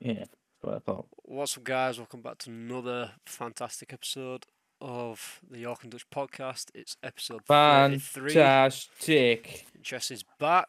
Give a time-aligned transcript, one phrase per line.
[0.00, 0.30] Yeah, that's
[0.60, 1.06] what I thought.
[1.24, 1.98] What's up, guys?
[1.98, 4.46] Welcome back to another fantastic episode
[4.80, 6.70] of the York and Dutch podcast.
[6.74, 8.32] It's episode 33.
[8.32, 9.66] Fantastic.
[9.82, 10.68] Jesse's back.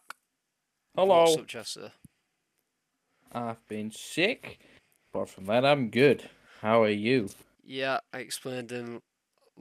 [0.96, 1.24] Hello.
[1.24, 1.92] What's up, Jesse?
[3.32, 4.60] I've been sick.
[5.13, 6.29] Apart from that, I'm good.
[6.62, 7.29] How are you?
[7.63, 9.01] Yeah, I explained in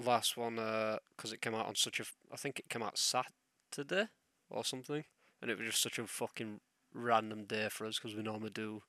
[0.02, 2.04] last one uh, because it came out on such a.
[2.32, 4.08] I think it came out Saturday
[4.50, 5.04] or something,
[5.42, 6.60] and it was just such a fucking
[6.94, 8.82] random day for us because we normally do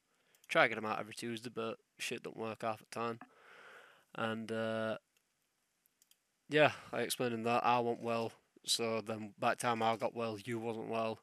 [0.50, 3.20] try to get them out every Tuesday, but shit don't work half the time.
[4.16, 4.98] And uh,
[6.50, 8.32] yeah, I explained in that I wasn't well,
[8.66, 11.20] so then by the time I got well, you wasn't well,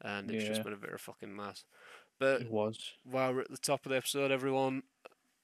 [0.00, 1.64] and it's just been a bit of a fucking mess.
[2.18, 2.78] But It was.
[3.04, 4.82] while we're at the top of the episode, everyone,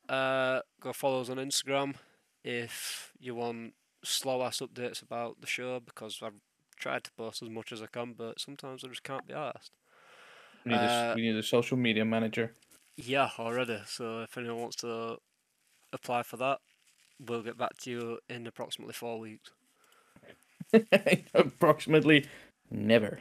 [0.08, 1.94] uh, go follow us on Instagram
[2.44, 3.74] if you want
[4.04, 6.34] slow ass updates about the show because I've
[6.78, 9.72] tried to post as much as I can, but sometimes I just can't be asked.
[10.64, 12.52] We need, Uh, s- we need a social media manager.
[12.96, 13.80] Yeah, already.
[13.86, 15.18] So if anyone wants to
[15.92, 16.58] apply for that,
[17.24, 19.50] we'll get back to you in approximately four weeks.
[21.34, 22.26] Approximately
[22.70, 23.18] never.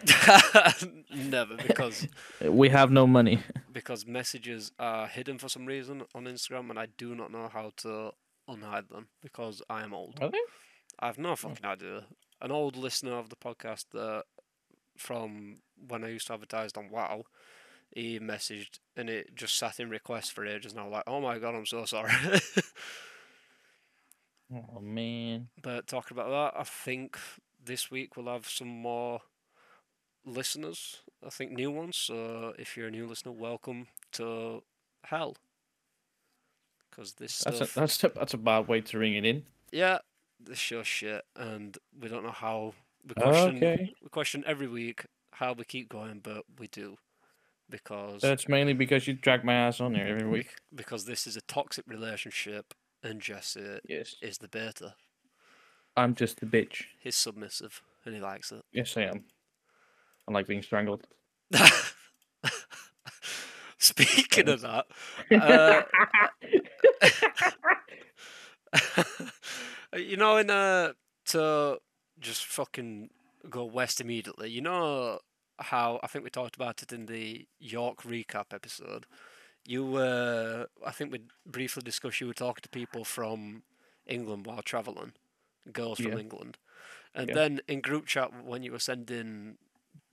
[1.13, 2.07] Never, because
[2.41, 3.39] We have no money.
[3.71, 7.71] because messages are hidden for some reason on Instagram, and I do not know how
[7.77, 8.11] to
[8.49, 10.17] unhide them because I am old.
[10.21, 10.39] Are they?
[10.99, 11.35] I have no oh.
[11.35, 12.05] fucking idea.
[12.41, 14.23] An old listener of the podcast that
[14.97, 17.23] from when I used to advertise on Wow,
[17.95, 21.19] he messaged and it just sat in request for ages and I was like, Oh
[21.21, 22.11] my god, I'm so sorry.
[24.53, 25.47] Oh man.
[25.61, 27.17] but talking about that, I think
[27.63, 29.21] this week we'll have some more
[30.23, 31.01] listeners.
[31.25, 31.97] I think new ones.
[31.97, 34.61] So if you're a new listener, welcome to
[35.05, 35.35] hell.
[36.89, 39.43] Because this That's a, that's a, that's a bad way to ring it in.
[39.71, 39.97] yeah,
[40.39, 42.73] this show's shit, and we don't know how.
[43.07, 43.93] We question, Okay.
[44.03, 46.97] we question every week how we keep going, but we do
[47.69, 50.55] because That's mainly because you drag my ass on there every week.
[50.73, 54.15] because this is a toxic relationship, and Jesse Yes.
[54.21, 54.95] is the beta.
[55.97, 56.83] I'm just a bitch.
[56.99, 58.63] He's submissive, and he likes it.
[58.71, 59.23] Yes, I am.
[60.27, 61.07] I like being strangled.
[63.77, 64.85] Speaking of that,
[65.31, 65.83] uh,
[69.97, 70.93] you know, in uh,
[71.27, 71.77] to
[72.19, 73.09] just fucking
[73.49, 74.49] go west immediately.
[74.49, 75.19] You know
[75.59, 79.05] how I think we talked about it in the York recap episode.
[79.67, 83.63] You, were, I think we briefly discussed you were talking to people from
[84.05, 85.13] England while traveling,
[85.71, 86.19] girls from Yeah.
[86.19, 86.57] England,
[87.15, 87.35] and Yeah.
[87.35, 89.57] then in group chat when you were sending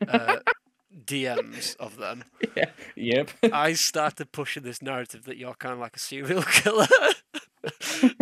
[0.09, 0.39] uh,
[1.05, 2.25] DMs of them,
[2.57, 2.71] yeah.
[2.97, 3.31] Yep.
[3.53, 6.87] I started pushing this narrative that you're kind of like a serial killer.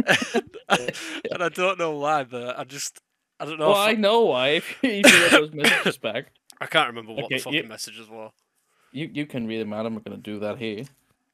[0.68, 3.00] and I don't know why, but I just
[3.38, 3.70] I don't know.
[3.70, 4.48] well, if I know why.
[4.50, 8.08] If you read those messages back, I, can't remember what Okay, the fucking you- messages
[8.08, 8.30] were.
[8.92, 9.86] you you can read them out.
[9.86, 10.84] I'm not gonna do that here.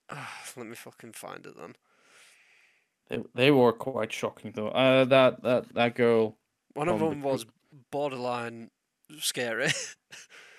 [0.56, 1.74] Let me fucking find it then.
[3.08, 4.68] They, they were quite shocking though.
[4.68, 6.36] Uh, that that that girl.
[6.74, 7.46] One of From the them was
[7.90, 8.70] borderline
[9.18, 9.68] scary.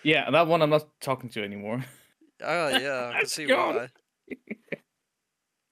[0.03, 1.83] Yeah, that one I'm not talking to anymore.
[2.41, 3.71] oh yeah, I can see go.
[3.75, 3.89] why.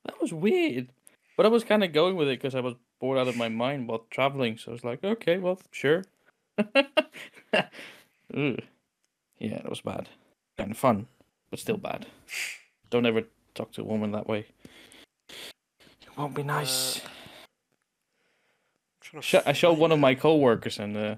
[0.05, 0.89] That was weird.
[1.37, 3.49] But I was kind of going with it because I was bored out of my
[3.49, 4.57] mind while traveling.
[4.57, 6.03] So I was like, okay, well, sure.
[9.41, 9.49] Ugh.
[9.51, 10.09] Yeah, that was bad.
[10.57, 11.07] Kind of fun,
[11.49, 12.05] but still bad.
[12.89, 13.23] Don't ever
[13.53, 14.45] talk to a woman that way.
[15.29, 17.01] It won't be nice.
[19.01, 20.01] Trying to Sh- I showed one of it.
[20.01, 21.15] my coworkers, and uh,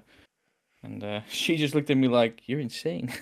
[0.82, 3.12] and uh, she just looked at me like, "You're insane.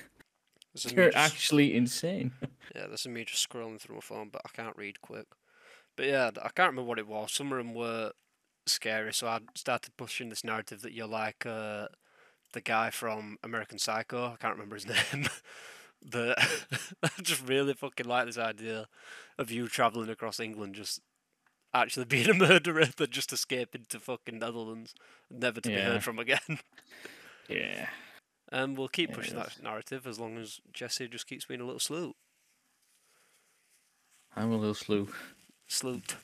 [0.73, 2.33] This You're just- actually insane."
[2.75, 5.27] Yeah, this is me just scrolling through my phone, but I can't read quick.
[5.97, 7.33] But yeah, I can't remember what it was.
[7.33, 8.11] Some of them were
[8.67, 11.87] scary, so I started pushing this narrative that you're like uh,
[12.57, 14.33] the guy from American Psycho.
[14.33, 15.29] I can't remember his name.
[16.11, 16.39] but
[17.03, 18.89] I just really fucking like this idea
[19.39, 21.01] of you travelling across England, just
[21.75, 24.95] actually being a murderer, than just escaping to fucking Netherlands,
[25.31, 26.59] never to be heard from again.
[27.49, 27.89] Yeah.
[28.51, 31.61] and we'll keep Yeah, it pushing that narrative as long as Jesse just keeps being
[31.61, 32.17] a little sloot.
[34.35, 35.09] I'm a little slew.
[35.69, 36.17] Sloot.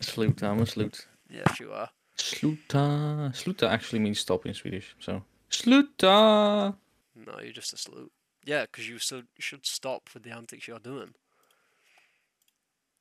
[0.00, 0.42] Sloot.
[0.42, 1.06] I'm a sloot.
[1.30, 1.88] Yes, you are.
[2.18, 3.32] Sluta.
[3.34, 4.94] Sluta actually means stop in Swedish.
[5.00, 6.74] So sluta.
[7.14, 8.10] No, you're just a sloot.
[8.44, 11.14] Yeah, because you should should stop with the antics you're doing.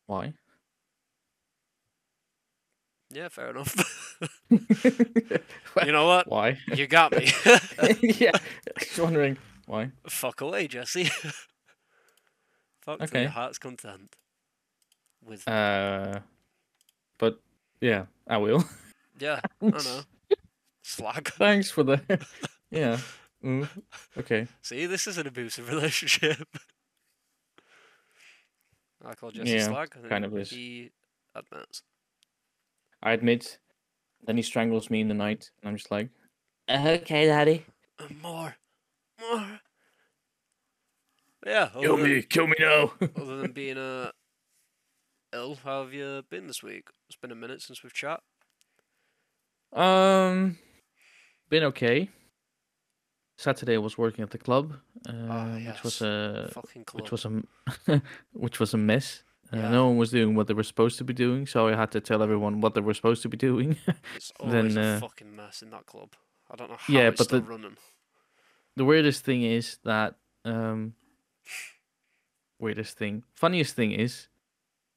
[0.07, 0.33] Why?
[3.13, 3.75] Yeah, fair enough.
[4.49, 6.27] you know what?
[6.29, 6.57] Why?
[6.73, 7.29] You got me.
[8.01, 8.31] yeah.
[8.79, 9.91] Just wondering why.
[10.07, 11.05] Fuck away, Jesse.
[12.81, 13.21] Fuck to Okay.
[13.23, 14.15] your heart's content.
[15.23, 16.19] With Uh.
[17.17, 17.39] But
[17.81, 18.63] yeah, I will.
[19.21, 20.01] yeah, I don't know.
[20.83, 21.29] Slag.
[21.37, 22.01] Thanks for the.
[22.71, 22.97] yeah.
[23.43, 23.67] Mm,
[24.17, 24.47] okay.
[24.61, 26.47] See, this is an abusive relationship.
[29.03, 29.89] I call Jesse Yeah, slag.
[29.95, 30.49] And kind of is.
[30.51, 30.91] He
[31.35, 31.81] admits.
[33.01, 33.57] I admit.
[34.23, 36.09] Then he strangles me in the night, and I'm just like,
[36.69, 37.65] okay, daddy.
[37.97, 38.55] "Uh, More,
[39.19, 39.59] more.
[41.43, 41.69] Yeah.
[41.79, 42.93] Kill than- me, kill me now.
[43.01, 44.11] other than being uh,
[45.33, 46.89] ill, how have you been this week?
[47.09, 48.19] It's been a minute since we've chat.
[49.73, 50.57] Um,
[51.49, 52.09] been okay.
[53.37, 54.73] Saturday I was working at the club,
[55.09, 57.01] uh, which was Ah, a Fucking club.
[57.01, 58.01] which was a
[58.33, 59.23] which was a mess.
[59.51, 61.91] Uh, No one was doing what they were supposed to be doing, so I had
[61.91, 63.77] to tell everyone what they were supposed to be doing.
[64.15, 66.09] It's then, always a uh, fucking mess in that club.
[66.51, 67.77] I don't know how Yeah, it's but still the- running.
[68.77, 70.15] the weirdest thing is that
[70.45, 70.93] um
[72.59, 74.27] weirdest thing funniest thing is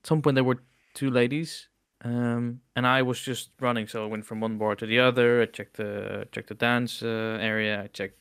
[0.02, 0.58] at some point there were
[0.94, 1.68] two ladies
[2.04, 5.42] um and i was just running so i went from one bar to the other
[5.42, 8.18] i checked the checked the dance uh, area i checked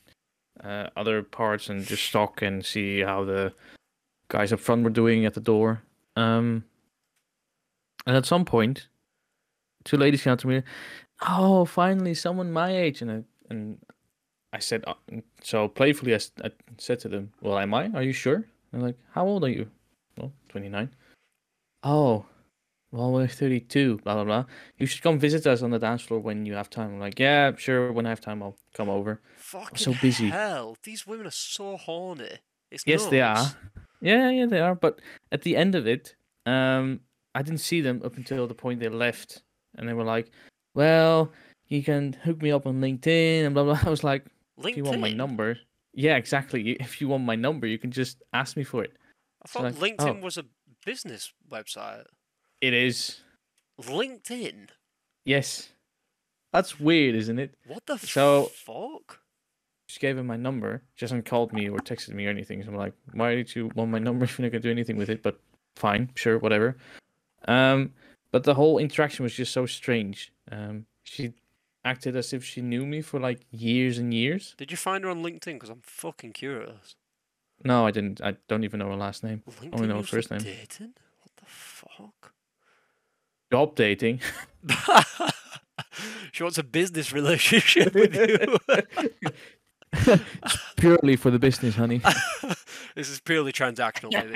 [0.63, 3.53] uh, other parts and just stock and see how the
[4.29, 5.81] guys up front were doing at the door
[6.15, 6.63] um
[8.05, 8.87] and at some point
[9.83, 10.61] two ladies came up to me
[11.27, 13.77] oh finally someone my age and I, and
[14.53, 14.93] I said, uh,
[15.41, 16.19] so playfully, I
[16.77, 17.89] said to them, Well, am I?
[17.95, 18.45] Are you sure?
[18.71, 19.67] They're like, How old are you?
[20.15, 20.91] Well, 29.
[21.81, 22.23] Oh,
[22.93, 24.45] well, we're 32, blah, blah, blah.
[24.77, 26.93] You should come visit us on the dance floor when you have time.
[26.93, 27.91] I'm like, Yeah, sure.
[27.91, 29.19] When I have time, I'll come over.
[29.37, 30.29] Fucking I'm so busy.
[30.29, 30.77] hell.
[30.83, 32.37] These women are so horny.
[32.69, 33.51] It's Yes, they are.
[33.99, 34.75] Yeah, yeah, they are.
[34.75, 34.99] But
[35.31, 36.99] at the end of it, um,
[37.33, 39.41] I didn't see them up until the point they left.
[39.75, 40.29] And they were like,
[40.75, 41.31] Well,
[41.69, 43.79] you can hook me up on LinkedIn and blah, blah.
[43.85, 44.25] I was like,
[44.59, 44.69] LinkedIn.
[44.69, 45.57] If you want my number,
[45.93, 46.73] yeah, exactly.
[46.73, 48.93] If you want my number, you can just ask me for it.
[49.43, 50.23] I thought like, LinkedIn oh.
[50.23, 50.45] was a
[50.85, 52.05] business website.
[52.63, 53.19] It is.
[53.81, 54.69] LinkedIn?
[55.25, 55.73] Yes.
[56.53, 57.55] That's weird, isn't it?
[57.67, 59.19] What the So- fuck?
[59.89, 60.81] Just gave him my number.
[60.95, 62.63] She hasn't called me or texted me or anything.
[62.63, 64.95] So I'm like, why did you want my number if you're not gonna do anything
[64.95, 65.21] with it?
[65.21, 65.41] But
[65.75, 66.77] fine, sure, whatever.
[67.49, 67.91] Um,
[68.31, 70.31] but the whole interaction was just so strange.
[70.49, 71.33] Um, she
[71.83, 74.55] acted as if she knew me for like years and years.
[74.57, 75.55] Did you find her on LinkedIn?
[75.55, 76.95] Because I'm fucking curious.
[77.65, 78.21] No, I didn't.
[78.21, 79.43] I don't even know her last name.
[79.61, 80.39] LinkedIn know her first name.
[80.39, 80.93] Dating?
[81.19, 82.32] What the fuck?
[83.53, 84.19] Job dating.
[86.31, 88.15] she wants a business relationship with
[89.23, 90.17] you.
[90.75, 92.01] Purely for the business, honey.
[92.95, 94.35] this is purely transactional, baby.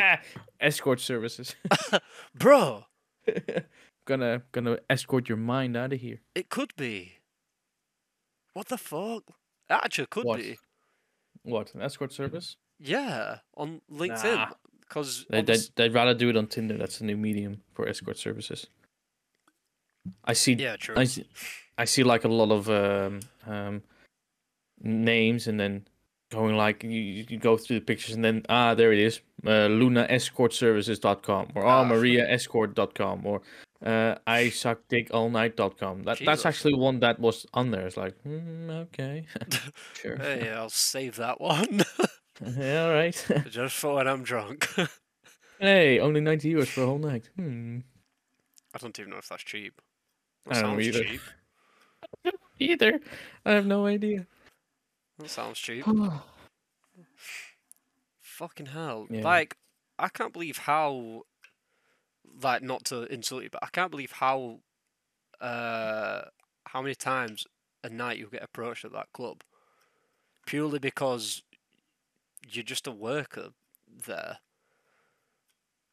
[0.62, 1.56] escort services.
[2.36, 2.84] Bro,
[4.06, 6.20] gonna gonna escort your mind out of here.
[6.36, 7.14] it could be.
[8.54, 9.24] What the fuck?
[9.68, 10.38] It actually could What?
[10.40, 10.60] be.
[11.42, 12.56] What an escort service?
[12.80, 14.36] Yeah, on LinkedIn.
[14.36, 14.50] Nah.
[14.82, 16.78] Because They, they they'd rather do it on Tinder.
[16.78, 18.68] That's the new medium for escort services.
[20.26, 20.54] I see.
[20.54, 20.96] yeah, true.
[20.98, 21.26] I see.
[21.78, 23.84] I see like a lot of um, um,
[24.82, 25.88] names, and then
[26.32, 26.90] going like you,
[27.30, 31.82] you go through the pictures, and then ah, there it is, uh, LunaEscortServices.com or Ah.
[31.82, 33.42] oh, MariaEscort.com or
[33.86, 36.04] uh, I suck dick all night.com.
[36.04, 37.86] That that's actually one that was on there.
[37.86, 39.26] It's like hmm, okay,
[39.94, 41.82] sure, hey, I'll save that one.
[42.58, 43.26] yeah, all right.
[43.50, 44.68] Just for when I'm drunk.
[45.60, 47.30] hey, only ninety euros for a whole night.
[47.36, 47.80] Hmm.
[48.74, 49.80] I don't even know if that's cheap.
[50.50, 51.04] I That don't know sounds either.
[51.04, 51.22] cheap.
[52.60, 53.00] Either,
[53.46, 54.26] I have no idea.
[55.20, 55.86] That sounds cheap.
[58.22, 59.08] Fucking hell.
[59.10, 59.24] Yeah.
[59.24, 59.58] Like,
[60.00, 61.24] I can't believe how.
[62.42, 64.60] Like, not to insult you, but I can't believe how.
[65.40, 66.22] Uh,
[66.66, 67.46] how many times
[67.84, 69.42] a night you get approached at that club,
[70.46, 71.44] purely because
[72.50, 73.50] you're just a worker
[74.06, 74.40] there.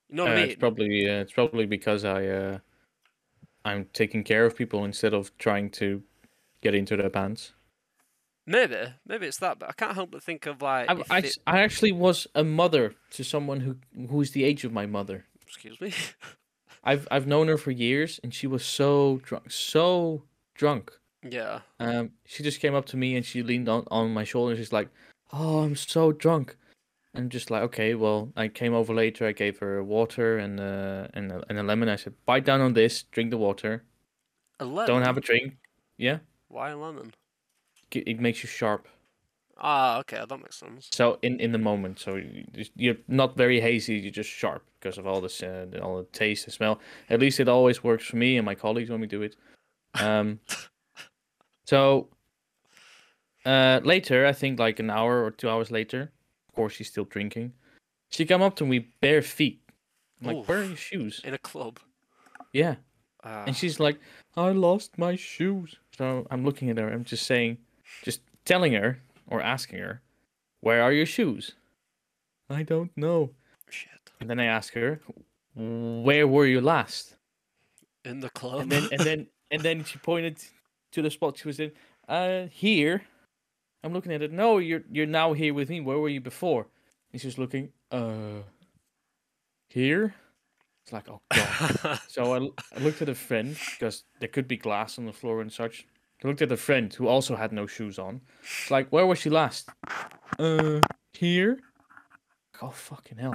[0.08, 0.48] You know what Uh, I mean?
[0.50, 2.58] It's probably uh, it's probably because I uh,
[3.64, 6.02] I'm taking care of people instead of trying to
[6.60, 7.52] get into their pants.
[8.46, 10.90] Maybe, maybe it's that, but I can't help but think of like.
[10.90, 13.76] I, I, it- I actually was a mother to someone who
[14.10, 15.24] who's the age of my mother.
[15.46, 15.92] Excuse me.
[16.84, 20.92] I've I've known her for years, and she was so drunk, so drunk.
[21.22, 21.60] yeah.
[21.80, 24.50] Um, she just came up to me and she leaned on on my shoulder.
[24.52, 24.90] and She's like,
[25.32, 26.56] "Oh, I'm so drunk."
[27.14, 29.26] I'm just like, okay, well, I came over later.
[29.26, 31.88] I gave her water and uh and a, and a lemon.
[31.88, 33.84] I said, bite down on this, drink the water.
[34.60, 34.86] A lemon.
[34.86, 35.56] Don't have a drink.
[35.96, 36.18] Yeah,
[36.48, 37.12] Why a lemon?
[37.92, 38.88] It makes you sharp.
[39.56, 40.88] Ah, okay, that makes sense.
[40.92, 42.20] So in in the moment, so
[42.74, 43.94] you're not very hazy.
[43.98, 46.80] You're just sharp because of all this, uh, the- all the taste and smell.
[47.08, 49.36] At least it always works for me and my colleagues when we do it.
[50.00, 50.40] Um,
[51.66, 52.08] so
[53.46, 56.10] uh, later, I think like an hour or two hours later,
[56.54, 57.52] course she's still drinking.
[58.10, 59.60] She come up to me bare feet.
[60.20, 61.20] I'm like, where are your shoes?
[61.24, 61.80] In a club.
[62.52, 62.76] Yeah,
[63.24, 63.98] Ah, and she's like,
[64.36, 65.76] I lost my shoes.
[65.96, 66.88] So I'm looking at her.
[66.88, 67.56] I'm just saying,
[68.02, 70.02] just telling her or asking her,
[70.60, 71.52] where are your shoes?
[72.50, 73.30] I don't know.
[73.70, 73.90] shit.
[74.20, 75.00] And then I ask her,
[75.56, 77.16] where were you last?
[78.04, 78.60] In the club.
[78.60, 80.36] And then and then and then she pointed
[80.92, 81.72] to the spot she was in.
[82.06, 83.02] Uh, here.
[83.84, 84.32] I'm looking at it.
[84.32, 85.80] No, you're you're now here with me.
[85.80, 86.66] Where were you before?
[87.12, 87.68] And she's looking.
[87.92, 88.40] Uh,
[89.68, 90.14] here.
[90.82, 92.00] It's like, oh god.
[92.08, 95.52] so I looked at a friend because there could be glass on the floor and
[95.52, 95.86] such.
[96.22, 98.22] I looked at a friend who also had no shoes on.
[98.42, 99.68] It's like, where was she last?
[100.38, 100.80] Uh,
[101.12, 101.60] here.
[102.62, 103.34] Oh fucking hell!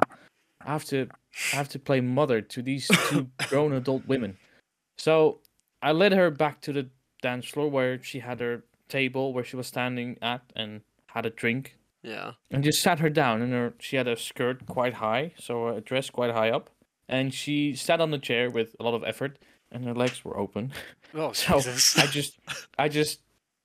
[0.66, 1.08] I have to,
[1.54, 4.38] I have to play mother to these two grown adult women.
[4.98, 5.42] So
[5.84, 6.90] I led her back to the
[7.22, 11.30] dance floor where she had her table where she was standing at and had a
[11.30, 11.76] drink.
[12.02, 12.32] Yeah.
[12.50, 15.82] and just sat her down and her she had a skirt quite high so a
[15.82, 16.70] dress quite high up.
[17.10, 19.38] And she sat on the chair with a lot of effort
[19.72, 20.72] and her legs were open.
[21.16, 21.98] Oh, so Jesus.
[21.98, 22.38] i just
[22.78, 23.22] i just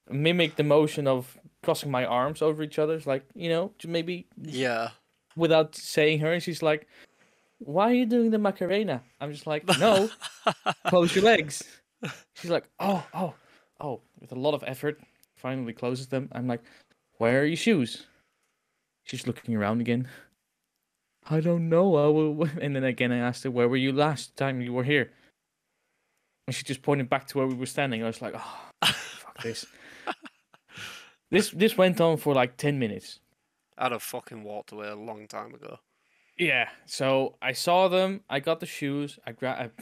[0.08, 4.92] mimicked the motion of crossing my arms over each other's like you know maybe yeah.
[5.36, 6.88] without saying her and she's like
[7.58, 9.02] why are you doing the macarena?
[9.20, 10.10] I'm just like no
[10.86, 11.62] close your legs.
[12.34, 13.34] She's like oh oh
[13.80, 15.00] oh with a lot of effort
[15.44, 16.62] finally closes them i'm like
[17.18, 18.06] where are your shoes
[19.04, 20.08] she's looking around again
[21.28, 24.36] i don't know i will and then again i asked her where were you last
[24.36, 25.10] time you were here
[26.46, 29.42] and she just pointed back to where we were standing i was like oh fuck
[29.42, 29.66] this
[31.30, 33.20] this this went on for like 10 minutes
[33.76, 35.78] I'd have fucking walked away a long time ago.
[36.38, 38.22] Yeah, so I saw them.
[38.28, 39.18] I got the shoes.
[39.26, 39.80] I grabbed.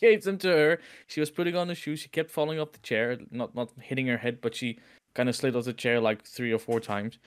[0.00, 0.80] Gave them to her.
[1.06, 2.00] She was putting on the shoes.
[2.00, 4.78] She kept falling off the chair, not not hitting her head, but she
[5.14, 7.18] kind of slid off the chair like three or four times.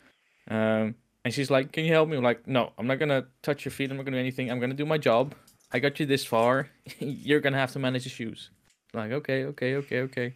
[0.49, 0.95] Um,
[1.25, 3.71] and she's like, "Can you help me?" I'm like, "No, I'm not gonna touch your
[3.71, 3.91] feet.
[3.91, 4.49] I'm not gonna do anything.
[4.49, 5.35] I'm gonna do my job.
[5.71, 6.69] I got you this far.
[6.99, 8.49] You're gonna have to manage the shoes."
[8.93, 10.33] like, okay, okay, okay, okay.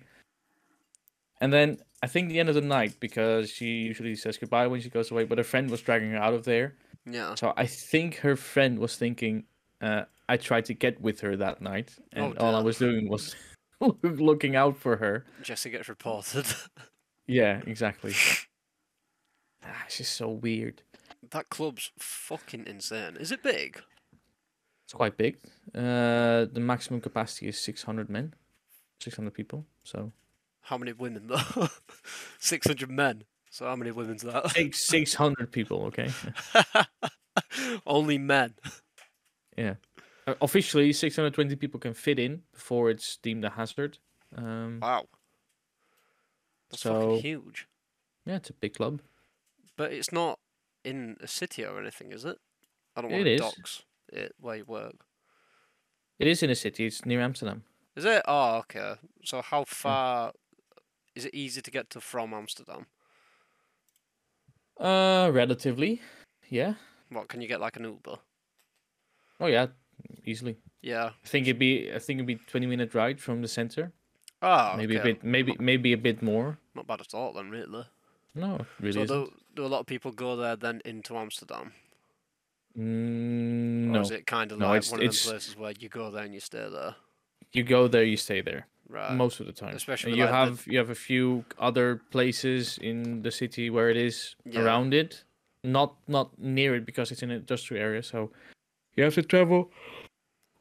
[1.42, 4.82] And then I think the end of the night because she usually says goodbye when
[4.82, 6.76] she goes away, but her friend was dragging her out of there.
[7.06, 7.36] Yeah.
[7.36, 9.46] So I think her friend was thinking
[9.84, 13.10] uh, I tried to get with her that night, and Oh, all I was doing
[13.10, 13.36] was
[14.04, 15.26] looking out for her.
[15.42, 16.46] Jesse gets reported.
[17.26, 18.14] Yeah, exactly.
[19.66, 20.82] ah, just so weird.
[21.32, 23.16] that club's fucking insane.
[23.18, 23.82] Is it big?
[24.84, 25.38] It's quite big.
[25.74, 28.34] Uh, the maximum capacity is 600 men,
[29.00, 29.66] 600 people.
[29.86, 30.12] So
[30.64, 31.70] How many women though?
[32.40, 33.24] 600 men.
[33.50, 34.50] So how many women's that?
[34.52, 35.86] six 600 people.
[35.86, 36.10] Okay.
[37.86, 38.54] Only men.
[39.58, 39.76] Yeah.
[40.26, 43.98] Uh, officially, 620 people can fit in before it's deemed a hazard.
[44.36, 45.08] Um, Wow.
[46.70, 47.68] That's So- fucking huge.
[48.26, 49.02] yeah, it's a big club.
[49.76, 50.40] But it's not
[50.84, 52.40] in a city or anything, is it?
[52.96, 53.42] I don't want It to is.
[53.42, 55.06] dox it where you work.
[56.20, 56.86] It is in a city.
[56.86, 57.64] It's near Amsterdam.
[57.96, 58.22] Is it?
[58.28, 58.96] Oh, okay.
[59.24, 60.34] So how far
[61.16, 62.86] is it easy to get to from Amsterdam?
[64.80, 66.02] Uh, relatively.
[66.50, 66.76] Yeah.
[67.10, 68.18] What can you get like an Uber?
[69.44, 69.68] Oh yeah,
[70.26, 70.56] easily.
[70.82, 71.12] Yeah.
[71.24, 73.92] I think it'd be I think it'd be twenty minute ride from the center.
[74.42, 76.58] Oh, maybe a bit maybe maybe a bit more.
[76.76, 77.86] Not bad at all then, really.
[78.36, 81.72] No, really so do, do a lot of people go there then into Amsterdam?
[82.78, 85.56] Mm, Or no, is it kind of No, like it's- one of it's- them places
[85.58, 86.96] where you go there and you stay there?
[87.52, 89.14] you go there, you stay there Right.
[89.14, 89.76] most of the time.
[89.76, 93.90] especially you like, the- have you have a few other places in the city where
[93.92, 94.62] it is Yeah.
[94.64, 95.24] around it,
[95.64, 98.02] not not near it because it's in an industrial area.
[98.02, 98.32] So
[98.96, 99.72] you have to travel.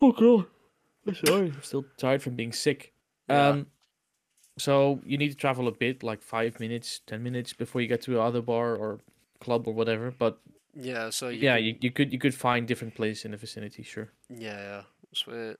[0.00, 0.46] Oh god,
[1.06, 2.92] I'm sorry, I'm still tired from being sick.
[3.28, 3.48] Yeah.
[3.48, 3.66] Um,
[4.58, 8.02] so you need to travel a bit, like five minutes, ten minutes before you get
[8.02, 9.00] to another bar or
[9.40, 10.10] club or whatever.
[10.10, 10.38] But
[10.74, 13.36] yeah, so you yeah, can- you, you could you could find different places in the
[13.36, 14.10] vicinity, sure.
[14.28, 14.82] Yeah, yeah.
[15.14, 15.56] Sweet.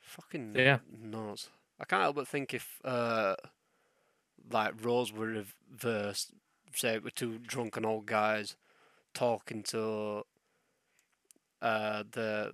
[0.00, 0.78] Fucking Yeah.
[1.00, 1.48] nuts.
[1.80, 3.34] I can't help but think if uh
[4.50, 6.32] like roles were reversed,
[6.74, 8.56] say it were two drunken old guys
[9.14, 10.22] talking to
[11.62, 12.52] uh, the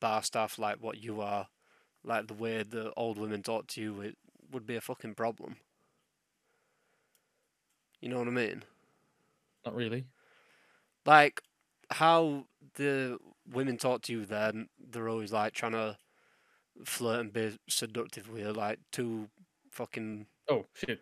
[0.00, 1.48] bar staff like what you are,
[2.04, 4.16] like the way the old women talk to you, it
[4.50, 5.56] would be a fucking problem.
[8.00, 8.62] You know what I mean?
[9.66, 10.04] Not really.
[11.04, 11.42] Like
[11.90, 13.18] how the
[13.52, 15.98] women talk to you then, they're always like trying to
[16.84, 19.28] flirt and be seductive with you, like two
[19.70, 21.00] fucking Oh shit.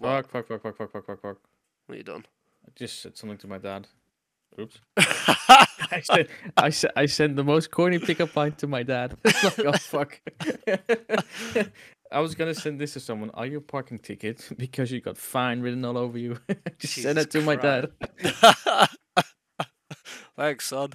[0.00, 1.38] Fuck, fuck, fuck, fuck, fuck, fuck, fuck, fuck.
[1.86, 2.26] What you done?
[2.66, 3.86] I just said something to my dad.
[4.58, 4.78] Oops.
[4.96, 9.16] I said I said I sent the most corny pickup line to my dad.
[9.24, 10.20] Like, oh fuck.
[12.12, 13.30] I was gonna send this to someone.
[13.34, 16.38] Are you a parking ticket because you got fine written all over you?
[16.78, 17.90] just send it to my dad.
[20.36, 20.90] thanks son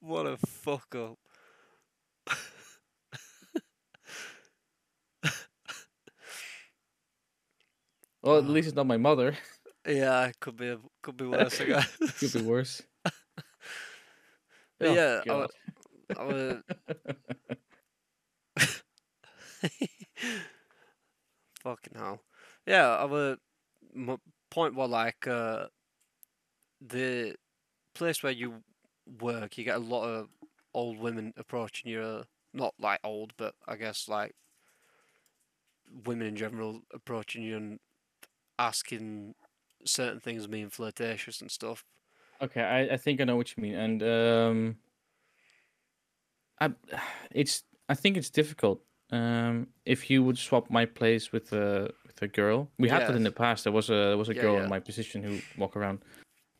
[0.00, 1.18] what a fuck up
[8.26, 9.36] Well, at least it's not my mother.
[9.86, 11.60] Yeah, could be could be worse.
[11.60, 11.88] I guess.
[12.18, 12.82] Could be worse.
[14.80, 15.48] Oh, yeah, I, wa-
[16.16, 16.60] I wa-
[21.62, 22.22] Fucking hell.
[22.66, 23.36] Yeah, our
[23.94, 24.16] my
[24.50, 25.66] point was like uh,
[26.80, 27.34] the
[27.94, 28.62] place where you
[29.20, 30.28] work, you get a lot of
[30.74, 32.00] old women approaching you.
[32.00, 34.34] Uh, not like old, but I guess like
[36.04, 37.78] women in general approaching you and
[38.58, 39.34] asking
[39.86, 41.84] certain things, being flirtatious and stuff.
[42.40, 44.78] Okay, I, I think I know what you mean, and um,
[46.60, 46.72] I,
[47.30, 48.82] it's I think it's difficult.
[49.10, 53.14] Um, if you would swap my place with a with a girl, we had that
[53.14, 53.64] in the past.
[53.64, 54.64] There was a there was a Yeah, girl yeah.
[54.64, 56.04] in my position who walk around,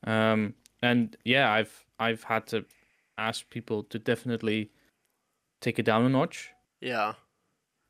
[0.06, 2.64] um, and yeah, I've I've had to
[3.18, 4.72] ask people to definitely
[5.60, 6.52] take it down a notch.
[6.80, 7.14] Yeah,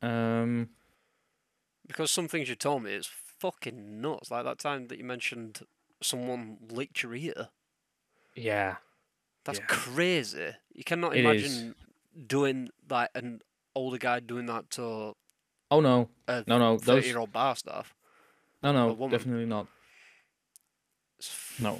[0.01, 0.69] Um,
[1.87, 4.31] because some things you told me is fucking nuts.
[4.31, 5.61] Like that time that you mentioned
[6.01, 7.49] someone licked your ear.
[8.35, 8.77] yeah,
[9.45, 9.65] That's Yeah.
[9.67, 10.51] crazy.
[10.73, 11.25] You cannot It is.
[11.25, 11.75] imagine
[12.27, 13.41] doing like an
[13.75, 15.13] older guy doing that to
[15.71, 17.93] oh no, no, no, those, thirty-year-old bar staff.
[18.63, 19.67] no, no, definitely not.
[21.21, 21.79] F- No.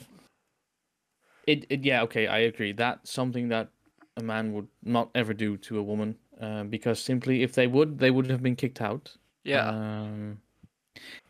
[1.46, 3.70] It, it yeah okay I agree that's something that
[4.18, 8.00] a man would not ever do to a woman uh, because simply if they would
[8.00, 9.16] they would have been kicked out.
[9.44, 9.68] Yeah.
[9.70, 10.42] Um,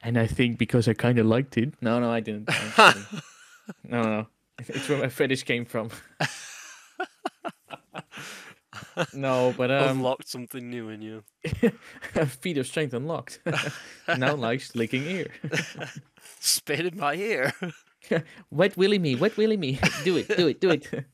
[0.02, 1.74] and I think because I kind of liked it.
[1.82, 2.50] No no I didn't.
[2.50, 3.22] I'm just kidding.
[3.84, 4.28] no no
[4.60, 5.90] it's where my fetish came from.
[9.14, 11.24] no but um Unlocked something new in you.
[12.26, 13.40] feat of strength unlocked.
[14.18, 15.32] now likes licking ear.
[16.40, 17.54] Spit in my ear.
[18.52, 19.80] Wet willy me, wet willy me.
[20.04, 21.06] do it, do it, do it.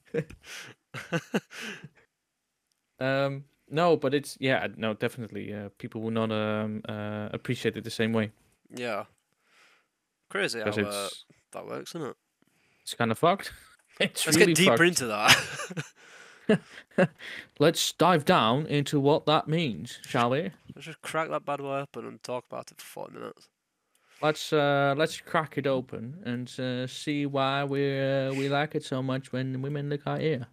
[2.99, 5.53] um, no, but it's yeah, no, definitely.
[5.53, 8.31] Uh, people will not um uh appreciate it the same way
[8.73, 9.05] yeah.
[10.29, 12.15] Crazy how uh, it's that works, isn't it?
[12.81, 13.51] it's kind of fucked.
[13.99, 14.87] It's Let's really get deeper fucked.
[14.87, 16.59] into that.
[17.59, 20.49] Let's dive down into what that means, shall we?
[20.73, 23.49] Let's just crack that bad boy open and talk about it for 40 minutes.
[24.19, 28.83] Let's uh let's crack it open and uh, see why we uh, we like it
[28.83, 30.47] so much when women lick our ear.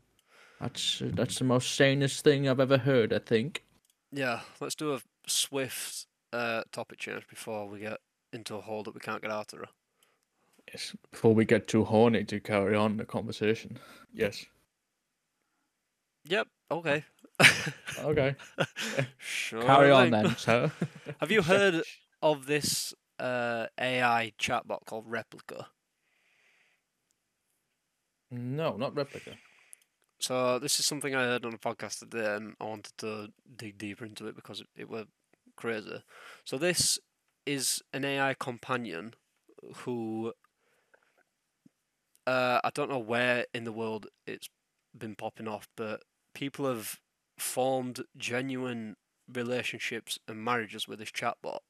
[0.60, 3.12] That's uh, that's the most sanest thing I've ever heard.
[3.12, 3.64] I think.
[4.12, 8.00] Yeah, let's do a swift uh, topic change before we get
[8.32, 9.60] into a hole that we can't get out of.
[10.68, 10.94] Yes.
[11.10, 13.78] Before we get too horny to carry on the conversation.
[14.12, 14.46] Yes.
[16.24, 17.04] Yep, okay.
[17.98, 18.34] Okay.
[19.18, 20.70] sure carry on then, sir.
[21.20, 21.82] Have you heard
[22.22, 25.66] of this uh, AI chatbot called Replika?
[28.30, 29.32] No, not replica.
[30.18, 33.78] So this is something I heard on a podcast today, and I wanted to dig
[33.78, 35.06] deeper into it because it, it were
[35.56, 36.02] crazy.
[36.44, 36.98] So this
[37.46, 39.14] is an AI companion
[39.78, 40.32] who
[42.26, 44.48] uh, I don't know where in the world it's
[44.96, 46.02] been popping off, but
[46.34, 46.98] people have
[47.38, 48.96] formed genuine
[49.32, 51.60] relationships and marriages with this chatbot.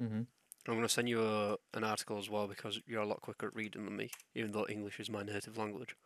[0.00, 0.22] Mm-hmm.
[0.68, 3.48] I'm going to send you a, an article as well because you're a lot quicker
[3.48, 5.96] at reading than me, even though English is my native language.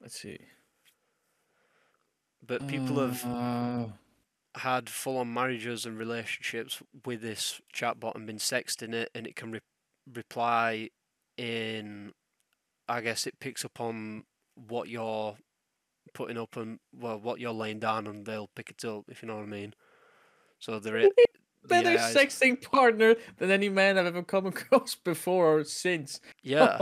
[0.00, 0.38] Let's see.
[2.44, 3.86] But people have Uh,
[4.56, 9.36] had full on marriages and relationships with this chatbot and been sexting it, and it
[9.36, 9.60] can re-
[10.12, 10.90] reply
[11.38, 12.12] in,
[12.88, 15.36] I guess it picks up on what you're
[16.14, 19.28] putting up and, well, what you're laying down, and they'll pick it up, if you
[19.28, 19.74] know what I mean.
[20.58, 20.96] So they're.
[20.98, 21.12] it-
[21.68, 26.20] better AIs sexting partner than any man I've ever come across before or since.
[26.42, 26.80] Yeah,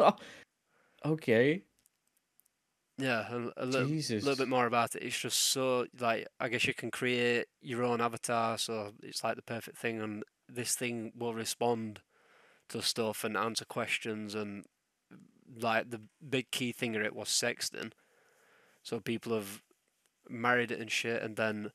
[1.04, 1.62] okay.
[2.98, 5.02] Yeah, and a little, little bit more about it.
[5.02, 9.36] It's just so like I guess you can create your own avatar, so it's like
[9.36, 12.00] the perfect thing, and this thing will respond
[12.70, 14.64] to stuff and answer questions, and
[15.60, 17.92] like the big key thing of it was sexting.
[18.82, 19.62] So people have
[20.30, 21.72] married it and shit, and then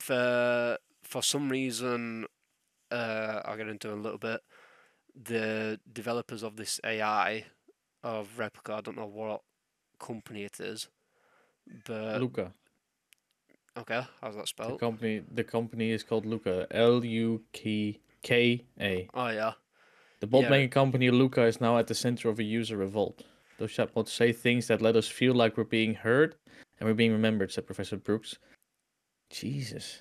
[0.00, 2.26] for for some reason,
[2.90, 4.40] uh, I'll get into in a little bit.
[5.14, 7.44] The developers of this AI
[8.02, 9.42] of Replika, I don't know what
[9.98, 10.88] company it is,
[11.86, 12.52] but Luka.
[13.78, 14.80] okay, how's that The spelled?
[14.80, 16.66] company the company is called Luka.
[16.70, 19.08] L U K K A.
[19.14, 19.52] Oh yeah,
[20.20, 20.50] The bot Yeah.
[20.50, 23.22] making company Luka is now at the center of a user revolt.
[23.58, 26.34] Those chatbots say things that let us feel like we're being heard
[26.78, 28.36] and we're being remembered, said Professor Brooks.
[29.30, 30.00] Jesus.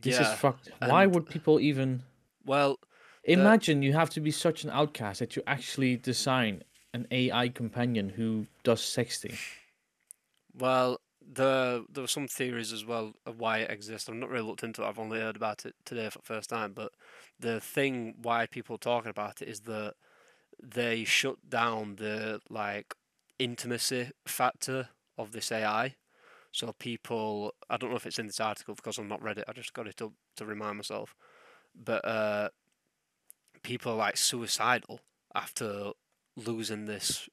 [0.00, 0.32] This yeah.
[0.32, 0.70] is fucked.
[0.80, 2.02] Why would people even
[2.44, 2.78] Well,
[3.24, 8.10] imagine you have to be such an outcast that you actually design an AI companion
[8.10, 9.38] who does sexting?
[10.58, 11.00] well,
[11.32, 14.08] the there were some theories as well of why it exists.
[14.08, 14.86] I've not really looked into it.
[14.86, 16.72] I've only heard about it today for the first time.
[16.72, 16.92] But
[17.38, 19.94] the thing why people are talking about it is that
[20.62, 22.94] they shut down the like
[23.38, 25.96] intimacy factor of this AI.
[26.52, 29.44] So people, I don't know if it's in this article because I've not read it.
[29.46, 31.14] I just got it up to remind myself.
[31.74, 32.48] But uh,
[33.62, 35.00] people are like suicidal
[35.32, 35.92] after
[36.46, 37.28] losing this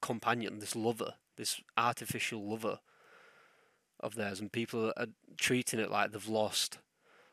[0.00, 2.80] companion, this lover, this artificial lover
[4.00, 5.06] of theirs, and people are
[5.36, 6.78] treating it like they've lost,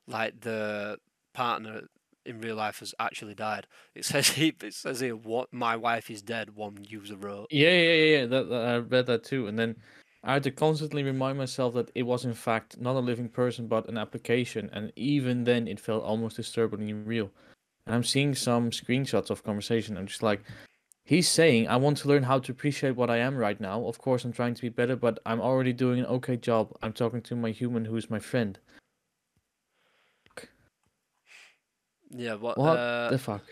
[0.08, 0.98] like the
[1.34, 1.84] partner
[2.26, 3.68] in real life has actually died.
[3.96, 7.48] It says he, it says here, "What my wife is dead." One user wrote.
[7.50, 8.26] Yeah, yeah, yeah, yeah.
[8.28, 9.76] That, that I read that too, and then
[10.24, 13.68] I had to constantly remind myself that it was in fact not a living person
[13.68, 17.32] but an application, and even then it felt almost disturbingly real.
[17.86, 19.98] And I'm seeing some screenshots of conversation.
[19.98, 20.44] I'm just like,
[21.10, 23.78] he's saying, "I want to learn how to appreciate what I am right now.
[23.86, 26.66] Of course, I'm trying to be better, but I'm already doing an okay job.
[26.84, 28.60] I'm talking to my human who is my friend."
[32.12, 32.58] Yeah, what?
[32.58, 33.44] What uh, the fuck?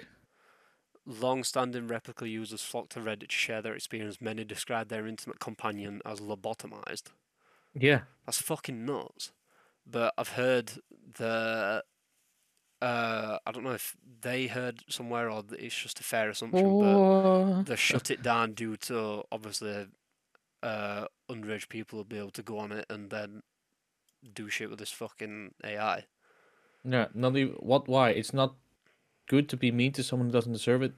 [1.06, 4.20] Long-standing Replika users flock to Reddit to share their experience.
[4.20, 7.12] Many describe their intimate companion as lobotomized.
[7.74, 8.02] Yeah.
[8.26, 9.32] That's fucking nuts.
[9.86, 10.72] But I've heard
[11.18, 11.84] the.
[12.82, 17.64] Uh, I don't know if they heard somewhere or it's just a fair assumption, but
[17.64, 19.88] they shut it down due to obviously
[20.62, 23.42] uh, underage people will be able to go on it and then
[24.34, 26.06] do shit with this fucking AI.
[26.84, 27.88] Yeah, not even what?
[27.88, 28.12] Why?
[28.12, 28.56] It's not
[29.28, 30.94] good to be mean to someone who doesn't deserve it.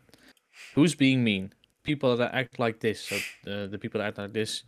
[0.76, 1.54] Who's being mean?
[1.84, 3.02] People that act like this.
[3.02, 4.64] So the the people that act like this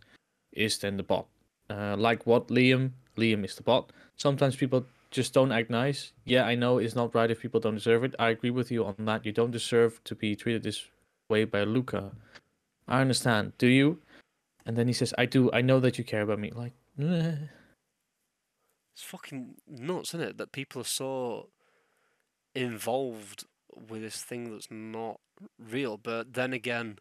[0.52, 1.26] is then the bot.
[1.70, 2.92] Uh, like what Liam?
[3.16, 3.92] Liam is the bot.
[4.16, 6.12] Sometimes people just don't act nice.
[6.24, 8.14] Yeah, I know it's not right if people don't deserve it.
[8.18, 9.24] I agree with you on that.
[9.24, 10.84] You don't deserve to be treated this
[11.28, 12.12] way by Luca.
[12.88, 13.52] I understand.
[13.58, 13.98] Do you?
[14.66, 15.50] And then he says, "I do.
[15.52, 17.36] I know that you care about me." Like, eh.
[18.94, 20.36] It's fucking nuts, isn't it?
[20.36, 21.48] That people are so
[22.54, 23.46] involved
[23.88, 25.18] with this thing that's not
[25.58, 25.96] real.
[25.96, 26.98] But then again,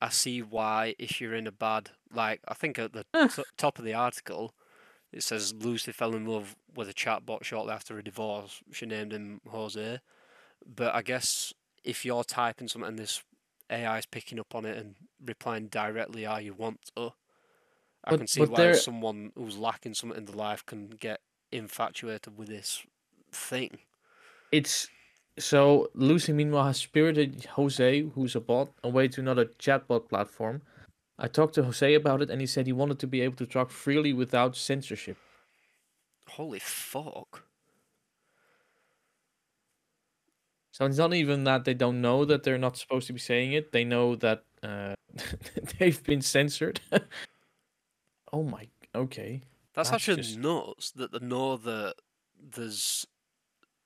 [0.00, 3.78] I see why if you're in a bad like I think at the t- top
[3.80, 4.54] of the article
[5.12, 8.60] it says Lucy fell in love with a chatbot shortly after a divorce.
[8.72, 10.00] She named him Jose.
[10.66, 11.52] But I guess
[11.84, 13.22] if you're typing something and this
[13.70, 17.12] AI is picking up on it and replying directly how you want to,
[18.04, 21.20] I But- can see why there- someone who's lacking something in their life can get
[21.52, 22.84] infatuated with this
[23.32, 23.78] thing.
[24.52, 24.88] It's
[25.38, 30.62] so Lucy meanwhile has spirited Jose, who's a bot, away to another chatbot platform.
[31.18, 33.46] I talked to Jose about it and he said he wanted to be able to
[33.46, 35.16] talk freely without censorship.
[36.28, 37.44] Holy fuck.
[40.72, 43.52] So it's not even that they don't know that they're not supposed to be saying
[43.52, 43.72] it.
[43.72, 44.94] They know that uh,
[45.78, 46.80] they've been censored.
[48.32, 49.42] oh my okay.
[49.74, 51.94] That's, That's actually just- nuts that they know that
[52.38, 53.06] there's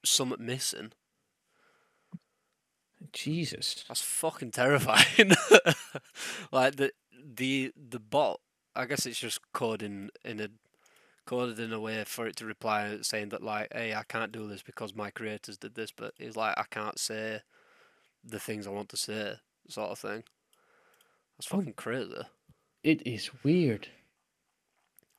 [0.04, 0.90] something missing.
[3.12, 3.84] Jesus.
[3.86, 5.32] That's fucking terrifying.
[6.52, 6.92] like the
[7.34, 8.40] the the bot,
[8.76, 10.48] I guess it's just coding in a
[11.26, 14.46] coded in a way for it to reply saying that like, hey, I can't do
[14.48, 17.40] this because my creators did this, but it's like I can't say
[18.24, 19.34] the things I want to say,
[19.68, 20.24] sort of thing.
[21.36, 21.56] That's Oh.
[21.58, 22.14] fucking crazy.
[22.82, 23.88] It is weird.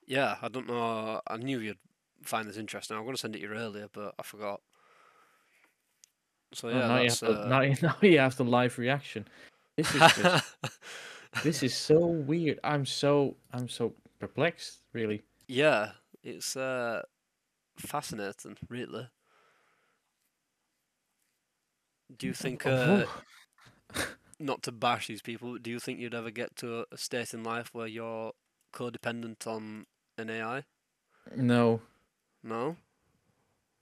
[0.05, 1.21] Yeah, I don't know.
[1.27, 1.77] I knew you'd
[2.23, 2.95] find this interesting.
[2.97, 4.61] I was going to send it to you earlier, but I forgot.
[6.53, 9.27] So Oh, yeah, now, you to, uh, now, you- now you have the live reaction.
[9.77, 10.55] This is just
[11.43, 12.59] this is so weird.
[12.63, 15.21] I'm so I'm so perplexed, really.
[15.47, 15.91] yeah,
[16.23, 17.01] it's uh
[17.77, 19.07] fascinating, really.
[22.17, 23.05] Do you think, uh,
[24.39, 26.97] not to bash these people, but do you think you'd ever get to a- a
[26.97, 28.33] state in life where you're
[28.73, 29.85] codependent on
[30.17, 30.63] an AI?
[31.35, 31.81] no,
[32.43, 32.75] No.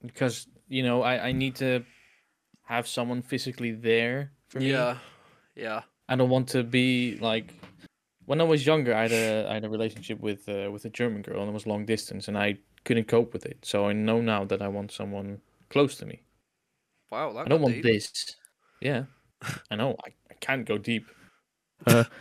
[0.05, 1.83] because you know I I need to
[2.65, 4.69] have someone physically there for me.
[4.71, 4.97] Yeah,
[5.55, 5.81] yeah.
[6.09, 7.53] I don't want to be like
[8.25, 8.93] when I was younger.
[8.93, 11.53] I had a I had a relationship with uh, with a German girl and it
[11.53, 13.59] was long distance, and I couldn't cope with it.
[13.63, 16.23] So I know now that I want someone close to me.
[17.11, 17.83] Wow, that I don't want deep.
[17.83, 18.35] this.
[18.81, 19.03] Yeah,
[19.71, 19.95] I know.
[20.05, 21.05] I, I can't go deep.
[21.87, 22.03] Uh,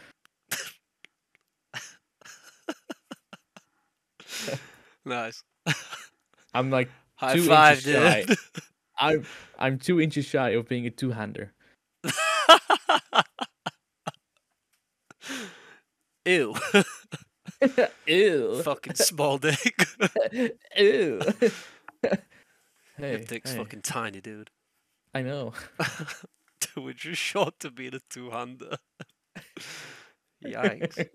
[5.08, 5.42] Nice.
[6.52, 8.26] I'm like High Two five, inches shy.
[8.98, 9.24] I'm
[9.58, 11.52] I'm two inches shy of being a two hander.
[16.28, 16.54] Ew.
[18.06, 18.62] Ew.
[18.62, 19.86] fucking small dick.
[20.76, 21.20] Ew.
[22.98, 24.50] Your dick's hey, fucking tiny, dude.
[25.14, 25.54] I know.
[26.74, 28.76] Dude, just short to being a two hander.
[30.44, 31.06] Yikes.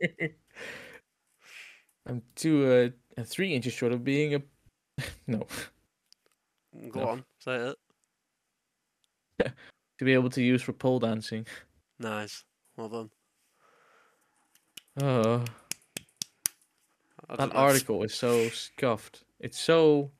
[2.07, 4.41] I'm two uh uh, three inches short of being a
[5.27, 5.45] no
[6.89, 7.07] Go No.
[7.09, 9.53] on, say it.
[9.99, 11.45] to be able to use for pole dancing.
[11.99, 12.43] Nice.
[12.77, 13.09] Well done.
[15.01, 15.43] Oh,
[17.37, 17.59] that know.
[17.59, 19.23] article is so scuffed.
[19.39, 20.11] It's so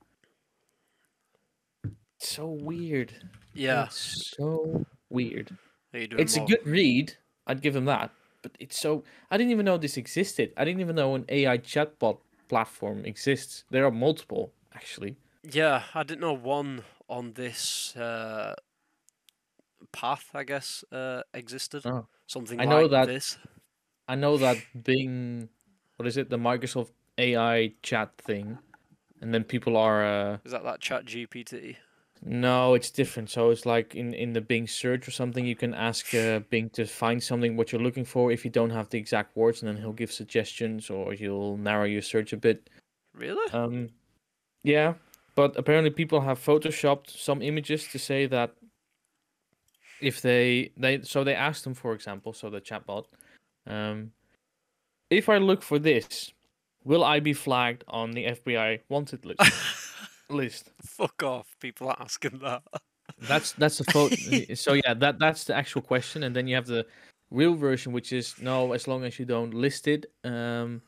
[1.84, 3.14] it's so weird.
[3.54, 3.86] Yeah.
[3.86, 5.56] It's so weird.
[5.94, 6.46] Are you doing It's more?
[6.46, 7.14] a good read.
[7.46, 8.12] I'd give him that.
[8.42, 10.54] But it's so I didn't even know this existed.
[10.58, 12.18] I didn't even know an AI chatbot
[12.50, 13.64] platform exists.
[13.70, 15.18] There are multiple actually.
[15.44, 18.56] Yeah, I didn't know one on this uh,
[19.92, 21.86] path, I guess, uh, existed.
[21.86, 22.08] Oh.
[22.28, 23.38] Something I know like that- this.
[24.08, 25.50] I know that Bing,
[25.98, 28.58] what is it, the Microsoft AI chat thing,
[29.22, 30.06] and then people are.
[30.06, 31.78] Uh, Is that that Chat GPT?
[32.26, 33.30] no, it's different.
[33.30, 36.70] So it's like in in the Bing search or something, you can ask uh, Bing
[36.72, 39.70] to find something what you're looking for if you don't have the exact words, and
[39.70, 42.70] then he'll give suggestions or he'll narrow your search a bit.
[43.14, 43.52] Really?
[43.54, 43.90] Um,
[44.64, 44.96] yeah,
[45.36, 48.56] but apparently people have photoshopped some images to say that
[50.02, 53.06] if they they so they asked them, for example, so the chatbot,
[53.68, 54.12] um,
[55.10, 56.32] if I look for this,
[56.84, 59.42] will I be flagged on the FBI wanted list?
[60.30, 60.72] list.
[60.82, 61.56] Fuck off!
[61.60, 62.64] People are asking that.
[63.20, 64.54] That's that's the photo.
[64.56, 66.86] so yeah, that that's the actual question, and then you have the
[67.32, 70.82] real version, which is no, as long as you don't list it, um,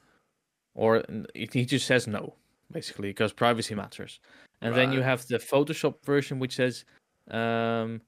[0.74, 2.36] or he just says no,
[2.72, 4.20] basically, because privacy matters.
[4.62, 6.86] And then you have the Photoshop version, which says,
[7.30, 8.02] um,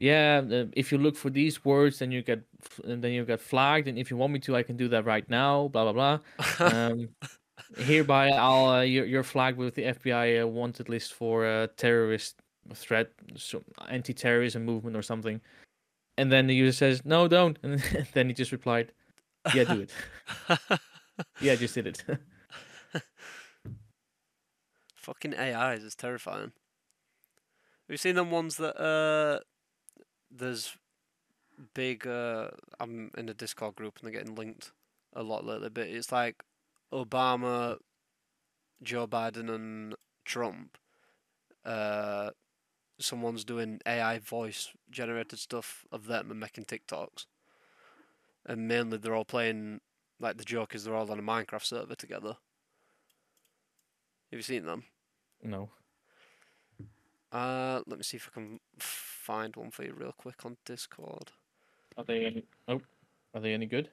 [0.00, 2.40] yeah, uh, if you look for these words, then you get
[2.84, 5.04] and then you get flagged, and if you want me to, I can do that
[5.04, 5.68] right now.
[5.68, 6.18] Blah blah
[6.58, 6.66] blah.
[6.66, 7.10] Um,
[7.76, 12.36] hereby, I'll uh, you're, you're flagged with the FBI uh, wanted list for a terrorist
[12.74, 15.38] threat, so anti-terrorism movement or something.
[16.16, 17.82] And then the user says, "No, don't." And
[18.14, 18.92] then he just replied,
[19.54, 19.92] "Yeah, do it.
[21.42, 22.02] yeah, I just did it."
[24.96, 26.52] Fucking AIs is terrifying.
[27.86, 29.40] We've you seen them ones that uh
[30.30, 30.76] there's
[31.74, 34.72] big uh I'm in a Discord group and they're getting linked
[35.12, 36.42] a lot lately, but it's like
[36.92, 37.78] Obama,
[38.82, 40.78] Joe Biden and Trump.
[41.64, 42.30] Uh
[42.98, 47.26] someone's doing AI voice generated stuff of them and making TikToks.
[48.44, 49.80] And mainly they're all playing
[50.18, 52.36] like the joke is they're all on a Minecraft server together.
[54.30, 54.84] Have you seen them?
[55.42, 55.70] no.
[57.32, 61.30] Uh, let me see if I can find one for you real quick on Discord.
[61.96, 62.44] Are they any?
[62.66, 62.80] Oh,
[63.34, 63.90] are they any good?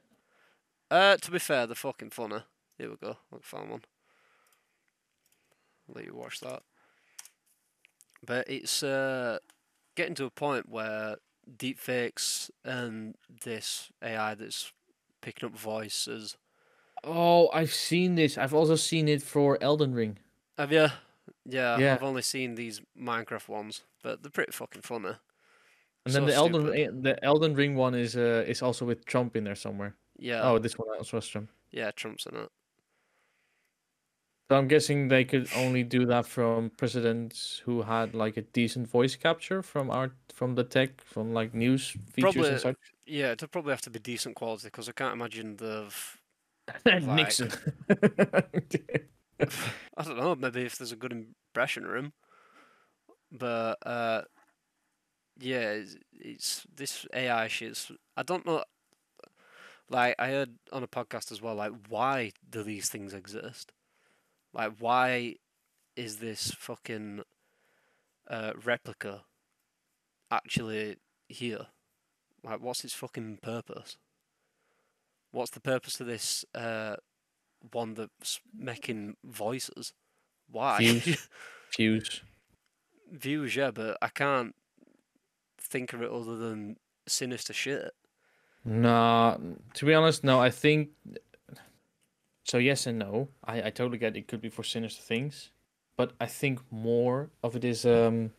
[0.90, 2.40] Uh, to be fair, they're fucking funny.
[2.78, 3.18] Here we go.
[3.34, 3.82] I found one.
[5.88, 6.64] I'll let you watch that.
[8.26, 9.38] But it's uh
[9.96, 11.18] getting to a point where
[11.58, 14.72] deepfakes and this AI that's
[15.22, 16.38] picking up voices.
[17.04, 18.38] Oh, I've seen this.
[18.38, 20.18] I've also seen it for Elden Ring.
[20.58, 20.88] Have you?
[21.50, 21.94] Yeah, Yeah.
[21.94, 25.14] I've only seen these Minecraft ones, but they're pretty fucking funny.
[26.06, 27.04] And then So the Elden stupid.
[27.04, 29.96] The Elden Ring one is uh is also with Trump in there somewhere.
[30.20, 30.42] Yeah.
[30.44, 31.50] Oh, this one also has Trump.
[31.72, 32.50] Yeah, Trump's in it.
[34.50, 38.88] So I'm guessing they could only do that from presidents who had like a decent
[38.88, 42.78] voice capture from our from the tech from like news features Probably- and such.
[43.06, 45.90] Yeah, it'd probably have to be decent quality because I can't imagine the.
[46.86, 47.52] Nixon.
[49.98, 50.36] I don't know.
[50.36, 52.14] Maybe if there's a good impression room,
[53.32, 54.22] but uh,
[55.40, 57.92] yeah, it's, it's this AI shit's.
[58.16, 58.64] I don't know.
[59.90, 61.56] Like I heard on a podcast as well.
[61.56, 63.72] Like, why do these things exist?
[64.54, 65.36] Like, why
[65.96, 67.24] is this fucking
[68.30, 69.22] uh, Replika
[70.32, 70.98] actually
[71.28, 71.68] here?
[72.44, 73.98] Like, what's its fucking purpose?
[75.32, 76.96] What's the purpose of this uh,
[77.72, 79.94] one that's making voices?
[80.50, 80.78] Why?
[81.78, 82.22] Views.
[83.12, 84.56] Views, yeah, but I can't
[85.60, 87.92] think of it other than sinister shit.
[88.66, 89.38] Nah,
[89.76, 90.42] to be honest, no.
[90.42, 90.90] I think
[92.44, 92.58] so.
[92.58, 93.30] Yes and no.
[93.46, 94.28] I I totally get it.
[94.28, 95.52] Could be for sinister things,
[95.96, 98.32] but I think more of it is um,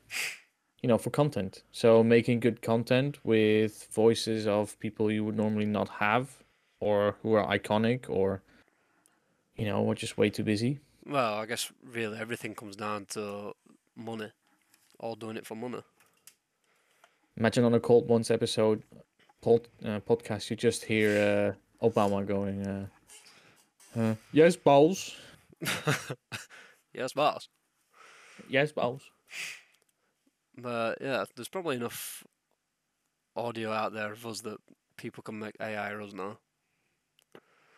[0.82, 1.62] you know, for content.
[1.72, 6.44] So making good content with voices of people you would normally not have,
[6.80, 8.42] or who are iconic, or
[9.58, 10.78] you know, we're just way too busy.
[11.04, 13.52] Well, I guess really everything comes down to
[13.96, 14.30] money.
[15.00, 15.82] All doing it for money.
[17.36, 18.82] Imagine on a Cold Ones episode,
[19.42, 22.86] pod, uh, podcast, you just hear uh, Obama going, uh,
[23.96, 25.16] uh, "Yes, balls.
[26.92, 27.48] yes, boss.
[28.48, 29.02] Yes, balls."
[30.56, 32.24] But yeah, there's probably enough
[33.36, 34.58] audio out there of us that
[34.96, 36.38] people can make AI us now.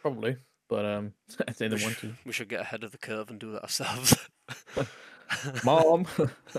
[0.01, 0.37] Probably.
[0.70, 1.12] But um,
[1.59, 2.14] they didn't want to.
[2.24, 4.16] We should get ahead of the curve and do that ourselves.
[5.64, 6.06] Mom.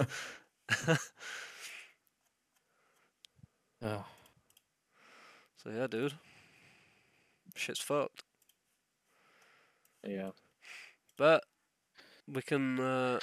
[3.83, 4.05] oh,
[5.57, 6.13] So yeah, dude.
[7.55, 8.23] Shit's fucked.
[10.07, 10.31] yeah.
[11.17, 11.43] But
[12.27, 13.19] we can uh,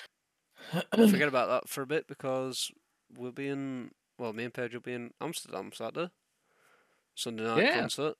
[0.95, 2.71] forget about that for a bit because
[3.17, 3.91] we'll be in.
[4.19, 6.11] Well, me and Paige will be in Amsterdam Saturday.
[7.15, 7.81] Sunday night Yeah.
[7.81, 8.15] concert.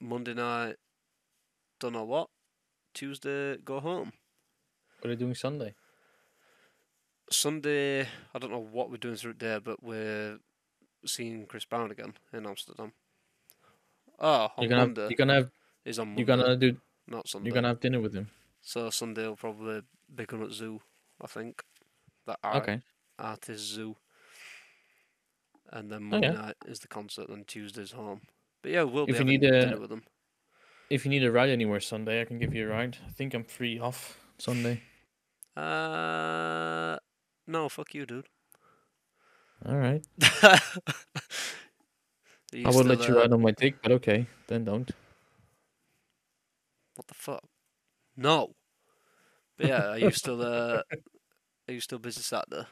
[0.00, 0.76] Monday night,
[1.84, 2.28] don't know what.
[2.94, 4.10] Tuesday, go home.
[5.00, 5.74] What are they doing Sunday?
[7.30, 8.02] Sunday,
[8.34, 10.38] I don't know what we're doing through there, but we're
[11.04, 12.92] seeing Chris Brown again in Amsterdam.
[14.18, 15.06] Oh, on You're gonna have, Monday.
[15.10, 15.50] you're gonna have
[15.84, 17.48] is on Monday, you're gonna do not Sunday.
[17.48, 18.30] you're gonna have dinner with him.
[18.62, 19.82] So Sunday will probably
[20.14, 20.80] be going at Zoo,
[21.20, 21.62] I think.
[22.26, 22.80] That art, Okay.
[23.18, 23.96] Artis Zoo.
[25.70, 26.40] And then Oh, Monday yeah.
[26.40, 28.22] night is the concert, and Tuesday's home.
[28.62, 30.04] But yeah, we'll be If you having need a- dinner with them.
[30.90, 32.98] If you need a ride anywhere Sunday, I can give you a ride.
[33.06, 34.82] I think I'm free off Sunday.
[35.56, 36.98] Uh,
[37.46, 38.26] no, fuck you, dude.
[39.66, 40.04] All right.
[40.22, 40.60] I
[42.70, 44.90] would let you uh, ride on my dick, but okay, then don't.
[46.96, 47.42] What the fuck?
[48.16, 48.54] No.
[49.56, 50.82] But yeah, are you still uh,
[51.68, 52.68] are you still business busy Saturday?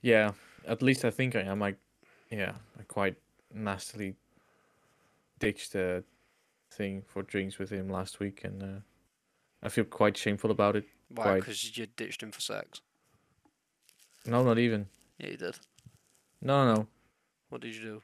[0.00, 0.32] Yeah,
[0.66, 1.62] at least I think I am.
[1.62, 1.74] I,
[2.30, 3.16] yeah, I quite
[3.52, 4.14] nastily
[5.38, 6.04] ditched the
[6.76, 8.80] thing for drinks with him last week, and uh,
[9.62, 10.84] I feel quite shameful about it.
[11.08, 11.36] Why?
[11.36, 12.80] Because you ditched him for sex.
[14.26, 14.86] No, not even.
[15.18, 15.56] Yeah, you did.
[16.42, 16.86] No, no.
[17.48, 18.02] What did you do?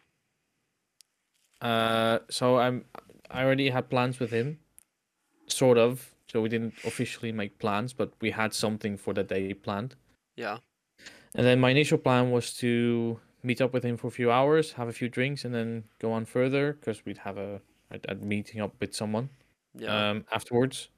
[1.67, 2.85] Uh, so I'm.
[3.31, 4.59] I already had plans with him,
[5.47, 6.15] sort of.
[6.29, 9.97] So we didn't officially make plans, but we had something for the day planned.
[10.35, 10.59] Yeah.
[11.35, 14.73] And then my initial plan was to meet up with him for a few hours,
[14.73, 17.61] have a few drinks, and then go on further because we'd have a,
[17.93, 19.29] a, a meeting up with someone
[19.75, 20.11] Yeah.
[20.11, 20.89] um, afterwards.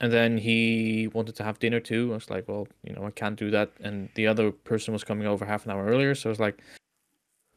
[0.00, 2.10] And then he wanted to have dinner too.
[2.10, 3.70] I was like, well, you know, I can't do that.
[3.80, 6.60] And the other person was coming over half an hour earlier, so I was like,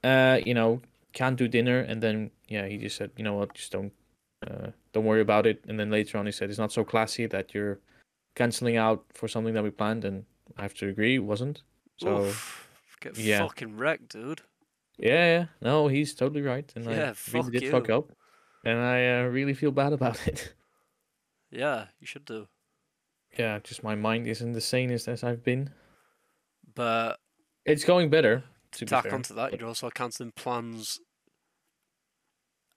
[0.03, 0.81] uh, you know,
[1.13, 1.79] can't do dinner.
[1.79, 3.91] And then yeah, he just said, you know what, just don't,
[4.45, 5.63] uh, don't worry about it.
[5.67, 7.79] And then later on, he said, it's not so classy that you're
[8.35, 10.23] canceling out for something that we planned, and
[10.57, 11.63] I have to agree, it wasn't.
[11.97, 12.25] So.
[12.25, 12.69] Oof,
[13.01, 13.39] get yeah.
[13.39, 14.41] fucking wrecked, dude.
[14.99, 17.95] Yeah, yeah, no, he's totally right, and Yeah, I really fuck did fuck you.
[17.95, 18.11] up,
[18.67, 20.53] and I uh, really feel bad about it.
[21.49, 22.47] Yeah, you should do.
[23.39, 25.69] yeah, just my mind isn't the sanest as I've been.
[26.75, 27.19] But
[27.65, 28.43] It's going better.
[28.73, 30.99] To be tack fair, onto that, you're also cancelling plans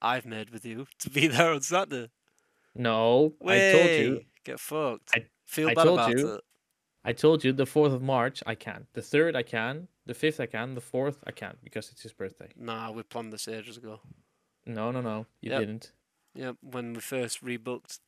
[0.01, 2.09] I've made with you to be there on Saturday.
[2.73, 4.21] No, I told you.
[4.45, 5.09] Get fucked.
[5.15, 6.27] I- Feel I bad told about you.
[6.35, 6.41] it.
[7.03, 8.85] I told you the fourth of March I can't.
[8.93, 9.89] The third I can.
[10.05, 10.75] The fifth I can.
[10.75, 12.47] The fourth I can't because it's his birthday.
[12.55, 13.99] Nah, we planned this ages ago.
[14.65, 15.59] No, no, no, you Yep.
[15.59, 15.91] didn't.
[16.33, 17.99] Yeah, when we first rebooked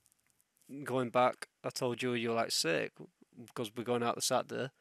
[0.84, 2.94] going back, I told you you're like sick
[3.48, 4.72] because we're going out the Saturday.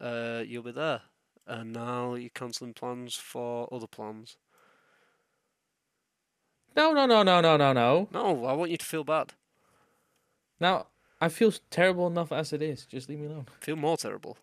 [0.00, 1.02] Uh, you'll be there,
[1.46, 4.36] and now you're cancelling plans for other plans.
[6.76, 8.08] No, no, no, no, no, no, no.
[8.12, 9.32] No, I want you to feel bad.
[10.58, 10.88] Now
[11.20, 12.84] I feel terrible enough as it is.
[12.86, 13.46] Just leave me alone.
[13.60, 14.36] Feel more terrible.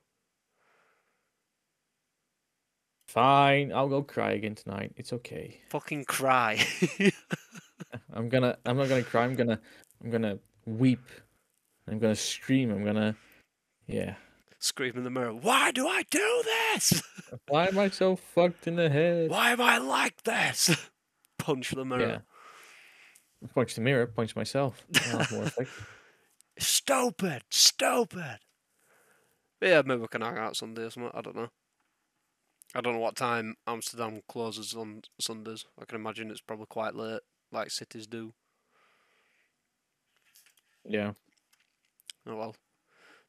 [3.11, 4.93] Fine, I'll go cry again tonight.
[4.95, 5.59] It's okay.
[5.69, 6.65] Fucking cry.
[8.13, 9.59] I'm gonna I'm not gonna cry, I'm gonna
[10.01, 11.05] I'm gonna weep.
[11.89, 13.17] I'm gonna scream, I'm gonna
[13.85, 14.15] yeah.
[14.59, 15.33] Scream in the mirror.
[15.33, 17.03] Why do I do this?
[17.49, 19.29] Why am I so fucked in the head?
[19.29, 20.73] Why am I like this?
[21.37, 22.23] Punch the mirror.
[23.41, 23.47] Yeah.
[23.53, 24.85] Punch the mirror, punch myself.
[24.95, 25.69] I'll have more effect.
[26.59, 28.39] Stupid, stupid.
[29.59, 31.11] But yeah, maybe we can hang out Sunday or something.
[31.13, 31.49] I don't know.
[32.73, 35.65] I don't know what time Amsterdam closes on Sundays.
[35.79, 37.19] I can imagine it's probably quite late,
[37.51, 38.33] like cities do.
[40.85, 41.13] Yeah.
[42.25, 42.55] Oh well.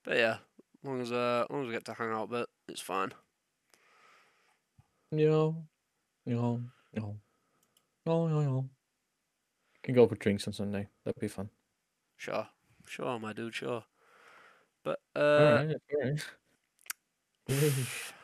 [0.04, 0.36] But yeah,
[0.82, 2.80] as long as uh, as long as we get to hang out a bit, it's
[2.80, 3.12] fine.
[5.10, 5.64] No.
[6.24, 6.60] No.
[6.94, 7.16] No.
[8.06, 8.68] No, no, no.
[9.82, 10.88] Can go for drinks on Sunday.
[11.04, 11.50] That'd be fun.
[12.16, 12.46] Sure,
[12.86, 13.84] sure, my dude, sure.
[14.84, 16.24] But uh, alright, alright.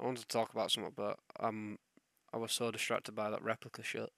[0.00, 1.78] I wanted to talk about something, but um,
[2.32, 4.10] I was so distracted by that Replika shit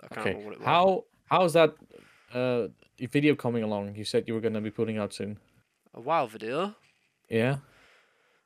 [0.00, 0.30] that I can't Okay.
[0.30, 0.66] remember what it was.
[0.66, 1.74] How how's that
[2.34, 2.68] uh
[3.00, 3.94] video coming along?
[3.96, 5.38] You said you were gonna be putting out soon.
[5.94, 6.74] A WoW video.
[7.28, 7.58] Yeah?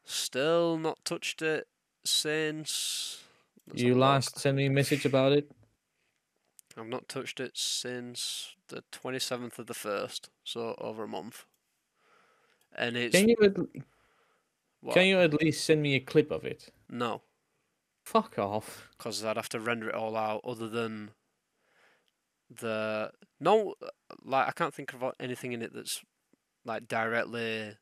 [0.04, 1.66] Still not touched it
[2.04, 3.22] since.
[3.68, 4.08] let's you have a look.
[4.08, 5.50] last sent me a message about it?
[6.76, 11.44] I've not touched it since the twenty seventh of the first, so over a month.
[12.76, 13.36] And it's Can you
[14.80, 14.94] what?
[14.94, 16.70] can you at least send me a clip of it?
[16.88, 17.22] no,
[18.04, 18.88] Fuck off.
[18.96, 20.40] because I'd have to render it all out.
[20.44, 21.10] Other than
[22.50, 23.74] the no,
[24.24, 26.02] like I can't think of anything in it that's
[26.64, 27.76] like directly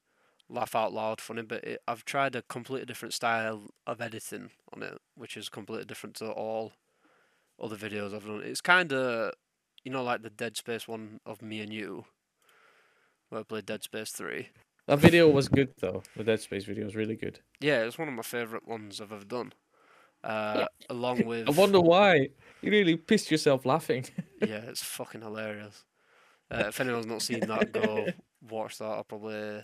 [0.51, 4.83] laugh out loud funny, but it, I've tried a completely different style of editing on
[4.83, 6.73] it, which is completely different to all
[7.63, 8.43] other videos I've done.
[8.45, 9.33] It's kind of,
[9.85, 12.05] you know, like the Dead Space one of me and you,
[13.29, 14.49] where I played Dead Space 3.
[14.89, 16.03] That video was good though.
[16.17, 17.41] The Dead Space video was really good.
[17.61, 19.53] Yeah, it's one of my favourite ones I've ever done.
[20.25, 21.47] Uh, along with.
[21.47, 22.31] I wonder why.
[22.63, 24.07] You really pissed yourself laughing.
[24.41, 25.85] yeah, it's fucking hilarious.
[26.51, 28.07] Uh, if anyone's not seen that, go
[28.51, 28.87] watch that.
[28.87, 29.63] I'll probably.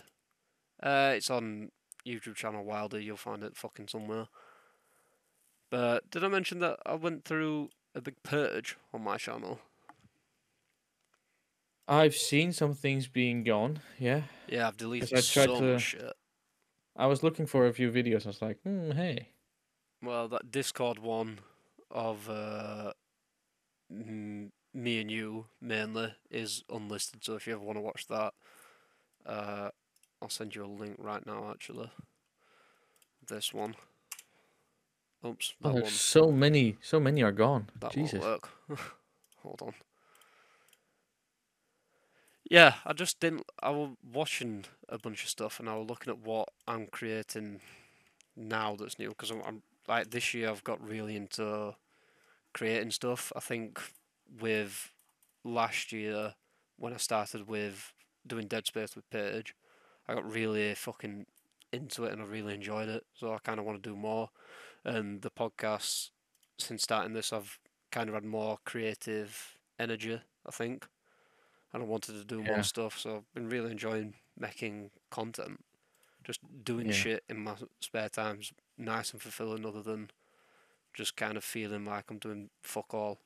[0.83, 1.71] Uh, it's on
[2.05, 2.99] YouTube channel Wilder.
[2.99, 4.27] You'll find it fucking somewhere.
[5.71, 9.59] But did I mention that I went through a big purge on my channel?
[11.87, 13.79] I've seen some things being gone.
[13.99, 14.23] Yeah.
[14.47, 16.13] Yeah, I've deleted I tried so to- much shit.
[16.97, 18.25] I was looking for a few videos.
[18.25, 19.29] I was like, hmm, hey.
[20.01, 21.39] Well, that Discord one
[21.91, 22.93] of uh,
[23.89, 24.51] me
[25.01, 27.23] and you mainly is unlisted.
[27.23, 28.33] So if you ever want to watch that,
[29.25, 29.69] uh,
[30.21, 31.49] I'll send you a link right now.
[31.51, 31.89] Actually,
[33.27, 33.75] this one.
[35.25, 35.81] Oops, Oh, that one.
[35.81, 36.77] there's so many.
[36.81, 37.69] So many are gone.
[37.79, 38.21] That Jesus.
[38.21, 38.79] won't work.
[39.43, 39.73] Hold on.
[42.49, 43.43] Yeah, I just didn't.
[43.61, 47.59] I was watching a bunch of stuff, and I was looking at what I'm creating
[48.35, 49.09] now that's new.
[49.09, 51.75] Because I'm, I'm like this year, I've got really into
[52.53, 53.31] creating stuff.
[53.35, 53.81] I think
[54.41, 54.91] with
[55.43, 56.35] last year
[56.77, 57.93] when I started with
[58.27, 59.55] doing Dead Space with Paige,
[60.07, 61.27] I got really fucking
[61.73, 63.05] into it, and I really enjoyed it.
[63.15, 64.29] So I kind of want to do more.
[64.85, 66.11] And the podcasts
[66.59, 67.59] since starting this, I've
[67.91, 70.87] kind of had more creative energy, I think.
[71.75, 72.41] And I wanted to do Yeah.
[72.41, 75.59] more stuff, so I've been really enjoying making content.
[76.23, 76.93] Just doing Yeah.
[76.93, 80.09] shit in my spare time's nice and fulfilling, other than
[80.93, 83.19] just kind of feeling like I'm doing fuck all.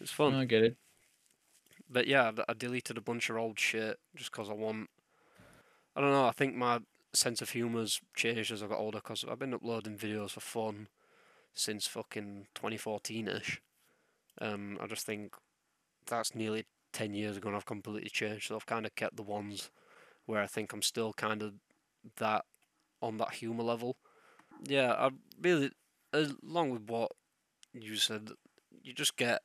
[0.00, 0.32] It's fun.
[0.34, 0.76] I get it.
[1.88, 4.88] But yeah, I deleted a bunch of old shit just 'cause I want.
[5.96, 6.26] I don't know.
[6.26, 6.80] I think my
[7.12, 10.88] sense of humour's changed as I got older 'cause I've been uploading videos for fun
[11.54, 13.60] since fucking 2014 ish.
[14.40, 15.36] Um, I just think
[16.06, 18.48] that's nearly 10 years ago and I've completely changed.
[18.48, 19.70] So I've kind of kept the ones
[20.26, 21.54] where I think I'm still kind of
[22.16, 22.44] that
[23.02, 23.96] on that humour level.
[24.64, 25.70] Yeah, I really,
[26.12, 27.12] along with what
[27.72, 28.30] you said,
[28.82, 29.40] you just get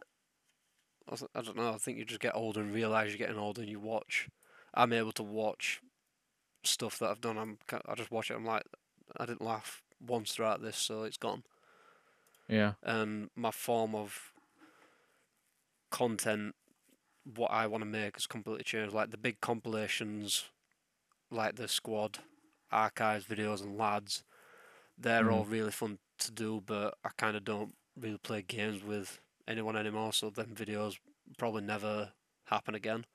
[1.09, 1.73] I, I don't know.
[1.73, 4.29] I think you just get older and realize you're getting older, and you watch.
[4.73, 5.81] I'm able to watch
[6.63, 7.37] stuff that I've done.
[7.37, 7.57] I'm.
[7.87, 8.35] I just watch it.
[8.35, 8.63] I'm like,
[9.17, 11.43] I didn't laugh once throughout this, so it's gone.
[12.47, 12.73] Yeah.
[12.83, 14.31] And my form of
[15.95, 16.53] content,
[17.37, 18.93] what I want to make, has completely changed.
[18.93, 20.43] Like the big compilations,
[21.31, 22.19] like the squad
[22.69, 24.23] archives videos and lads,
[24.97, 25.51] they're all mm.
[25.51, 26.61] really fun to do.
[26.65, 30.97] But I kind of don't really play games with anyone anymore, so them videos
[31.37, 32.11] probably never
[32.45, 33.05] happen again.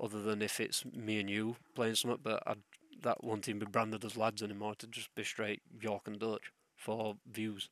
[0.00, 2.62] Other than if it's me and you playing something, but I'd,
[3.02, 4.74] that won't even be branded as lads anymore.
[4.76, 7.68] To just be straight York and Dutch for views.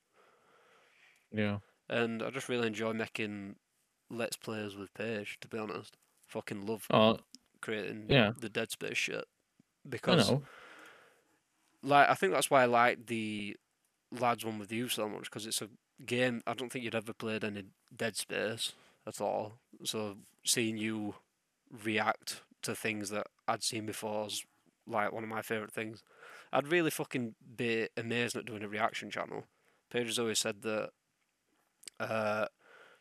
[1.32, 1.58] Yeah.
[1.88, 3.56] And I just really enjoy making
[4.10, 5.38] let's plays with Paige.
[5.40, 5.96] To be honest,
[6.26, 7.18] fucking love Oh,
[7.60, 8.32] creating yeah.
[8.38, 10.42] the Dead Space shit I because know.
[11.82, 13.56] like I think that's why I like the
[14.10, 15.68] lads one with you so much because it's a
[16.04, 18.72] game I don't think you'd ever played any Dead Space
[19.06, 19.54] at all.
[19.84, 21.14] So seeing you
[21.84, 24.44] react to things that I'd seen before is
[24.86, 26.02] like one of my favorite things.
[26.52, 29.44] I'd really fucking be amazed at doing a reaction channel.
[29.90, 30.90] Paige has always said that
[32.00, 32.46] uh,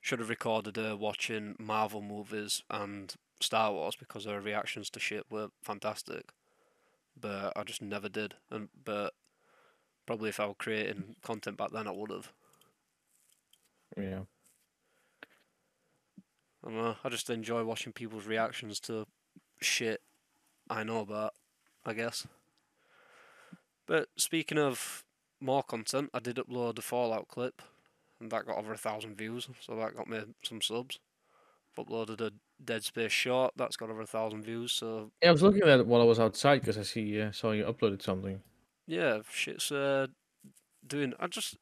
[0.01, 5.25] should have recorded her watching Marvel movies and Star Wars because her reactions to shit
[5.29, 6.31] were fantastic.
[7.19, 8.35] But I just never did.
[8.51, 9.13] And but
[10.05, 12.31] probably if I were creating content back then, I would have.
[13.95, 14.21] Yeah.
[16.63, 16.95] I don't know.
[17.03, 19.05] I just enjoy watching people's reactions to
[19.61, 20.01] shit
[20.69, 21.33] I know about.
[21.85, 22.27] I guess.
[23.85, 25.05] But speaking of
[25.39, 27.61] more content, I did upload a Fallout clip,
[28.19, 30.99] and that got over a thousand views, so that got me some subs.
[31.77, 32.31] Uploaded a
[32.63, 35.79] Dead Space short, that's got over a thousand views, so Yeah, I was looking at
[35.79, 38.41] it while I was outside because I see uh, saw you uploaded something.
[38.87, 40.07] yeah, shit's uh,
[40.87, 41.13] doing.
[41.19, 41.55] I just,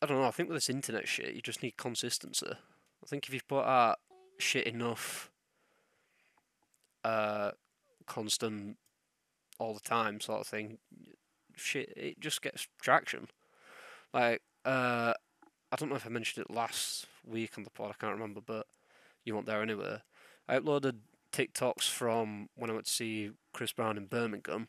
[0.00, 0.28] I don't know.
[0.28, 2.46] I think with this internet shit, you just need consistency.
[2.52, 3.98] I think if you put out
[4.38, 5.30] shit enough,
[7.04, 7.50] uh,
[8.06, 8.76] constant,
[9.58, 10.78] all the time sort of thing,
[11.56, 13.26] shit, it just gets traction.
[14.14, 15.14] Like, uh,
[15.72, 17.90] I don't know if I mentioned it last week on the pod.
[17.90, 18.66] I can't remember, but
[19.24, 19.98] you weren't there anyway.
[20.48, 20.96] I uploaded
[21.32, 24.68] TikToks from when I went to see Chris Brown in Birmingham.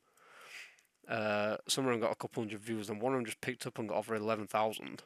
[1.08, 3.66] Uh, some of them got a couple hundred views, and one of them just picked
[3.66, 5.04] up and got over eleven thousand.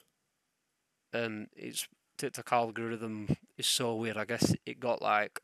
[1.14, 1.88] And its
[2.18, 4.18] TikTok algorithm is so weird.
[4.18, 5.42] I guess it got like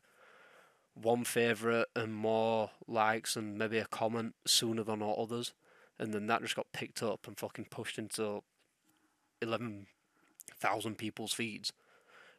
[0.94, 5.54] one favorite and more likes and maybe a comment sooner than all others,
[5.98, 8.42] and then that just got picked up and fucking pushed into
[9.40, 9.86] eleven
[10.62, 11.72] thousand people's feeds,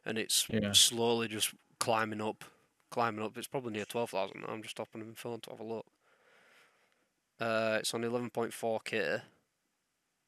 [0.04, 0.72] and it's Yeah.
[0.72, 2.44] slowly just climbing up,
[2.90, 3.36] climbing up.
[3.38, 4.44] It's probably near twelve thousand.
[4.48, 5.86] I'm just opening my phone to have a look.
[7.40, 9.20] Uh, it's on eleven point four k,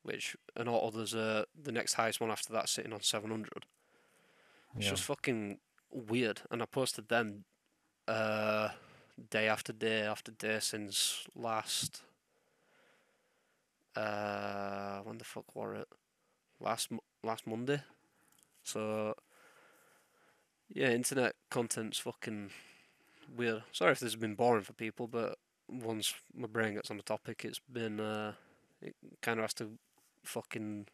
[0.02, 3.64] which and all others are the next highest one after that sitting on seven hundred.
[4.76, 4.90] It's Yeah.
[4.90, 5.58] just fucking
[5.90, 6.42] weird.
[6.50, 7.44] And I posted them
[8.08, 8.70] uh,
[9.30, 12.02] day after day after day since last.
[13.94, 15.88] Uh, when the fuck were it?
[16.60, 16.88] Last
[17.22, 17.82] last Monday.
[18.62, 19.14] So
[20.68, 22.50] yeah, internet content's fucking
[23.36, 23.62] weird.
[23.72, 25.38] Sorry if this has been boring for people, but
[25.68, 28.32] once my brain gets on the topic, it's been uh,
[28.82, 29.78] it kind of has to
[30.24, 30.86] fucking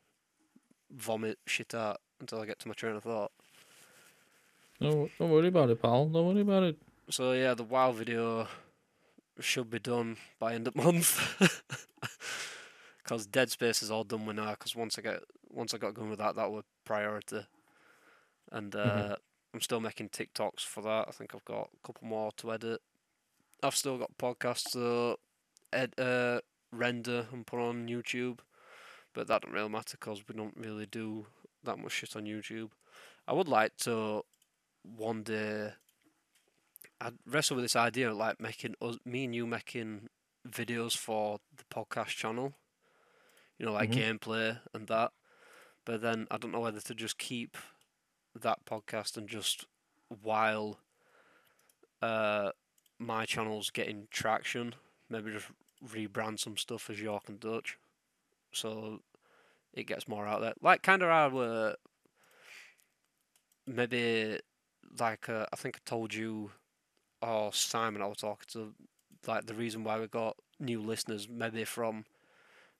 [0.91, 3.33] vomit shit out until I get to my train of thought.
[4.81, 6.07] No, don't worry about it, pal.
[6.07, 6.77] Don't worry about it.
[7.09, 8.49] So yeah, the WoW video
[9.41, 11.21] should be done by end of month.
[13.05, 14.55] Cause Dead Space is all done with now.
[14.55, 15.23] Cause once I get
[15.53, 17.47] once I got going with that, that was priority.
[18.51, 19.17] And uh, Mhm.
[19.55, 21.09] I'm still making TikToks for that.
[21.09, 22.81] I think I've got a couple more to edit.
[23.63, 25.17] I've still got podcasts to
[25.73, 26.41] ed- uh,
[26.73, 28.41] render and put on YouTube,
[29.13, 31.27] but that don't really matter because we don't really do
[31.65, 32.71] that much shit on YouTube.
[33.29, 34.25] I would like to
[34.83, 35.75] one day
[37.01, 40.09] I wrestle with this idea of like making us, me and you making
[40.49, 42.55] videos for the podcast channel.
[43.59, 44.19] You know, like Mhm.
[44.19, 45.13] gameplay and that.
[45.85, 47.57] But then I don't know whether to just keep
[48.41, 49.67] that podcast and just
[50.09, 50.79] while
[52.01, 52.51] uh
[52.99, 54.75] my channel's getting traction,
[55.11, 55.49] maybe just
[55.85, 57.77] rebrand some stuff as York and Dutch,
[58.53, 59.01] so
[59.73, 60.55] it gets more out there.
[60.61, 61.75] Like kind of how uh,
[63.67, 64.39] maybe
[64.99, 66.51] like uh, I think I told you
[67.21, 68.75] or Simon I was talking to
[69.27, 72.05] like the reason why we got new listeners maybe from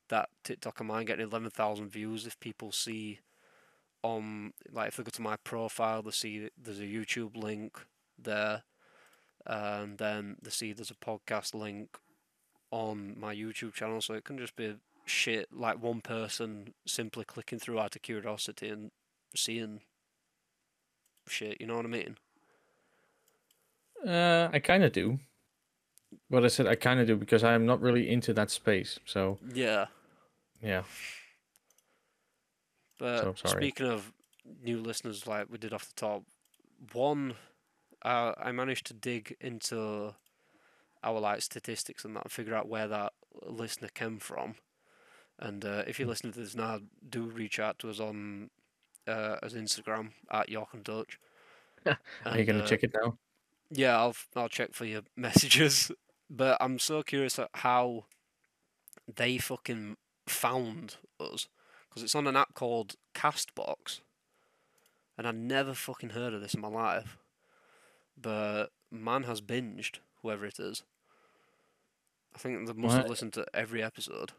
[0.09, 3.21] that TikTok of mine getting eleven thousand views if people see
[4.03, 7.79] on like if they go to my profile they see there's a YouTube link
[8.19, 8.63] there
[9.47, 11.97] and then they see there's a podcast link
[12.71, 14.75] on my YouTube channel so it can just be
[15.05, 18.91] shit like one person simply clicking through out of curiosity and
[19.35, 19.81] seeing
[21.29, 22.17] shit you know what I mean
[24.07, 25.21] Uh, I kind of do.
[26.29, 28.99] What I said, I kind of do because I'm not really into that space.
[29.05, 29.87] So yeah
[30.63, 30.85] yeah,
[32.99, 33.69] But So, sorry.
[33.69, 34.13] speaking of
[34.63, 36.23] new listeners, like we did off the top,
[36.93, 37.35] one,
[38.03, 40.15] uh, I managed to dig into
[41.03, 43.13] our like statistics and that and figure out where that
[43.45, 44.55] listener came from.
[45.39, 48.51] And uh, if you're listening to this now, do reach out to us on
[49.09, 51.19] uh, as Instagram at York and Dutch.
[51.87, 53.19] are you gonna uh, check it now?
[53.71, 55.91] Yeah, I'll I'll check for your messages.
[56.35, 58.07] But I'm so curious at how
[59.15, 61.47] they fucking found us
[61.89, 64.01] because it's on an app called Castbox,
[65.19, 67.19] and I never fucking heard of this in my life.
[68.21, 70.85] But man has binged whoever it is.
[72.35, 74.33] I think they must have listened to every episode.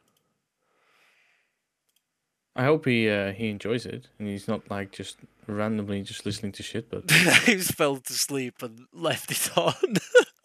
[2.55, 5.17] I hope he uh, he enjoys it and he's not like just
[5.47, 6.89] randomly just listening to shit.
[6.89, 7.09] But
[7.45, 9.73] He's fell to sleep and left it on.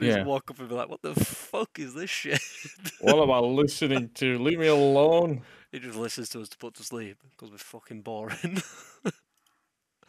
[0.00, 0.18] and Yeah.
[0.18, 2.40] he's walk up and be like, "What the fuck is this shit?"
[3.00, 4.38] what am I listening to?
[4.38, 5.42] Leave me alone.
[5.72, 8.62] He just listens to us to put to sleep because we're fucking boring.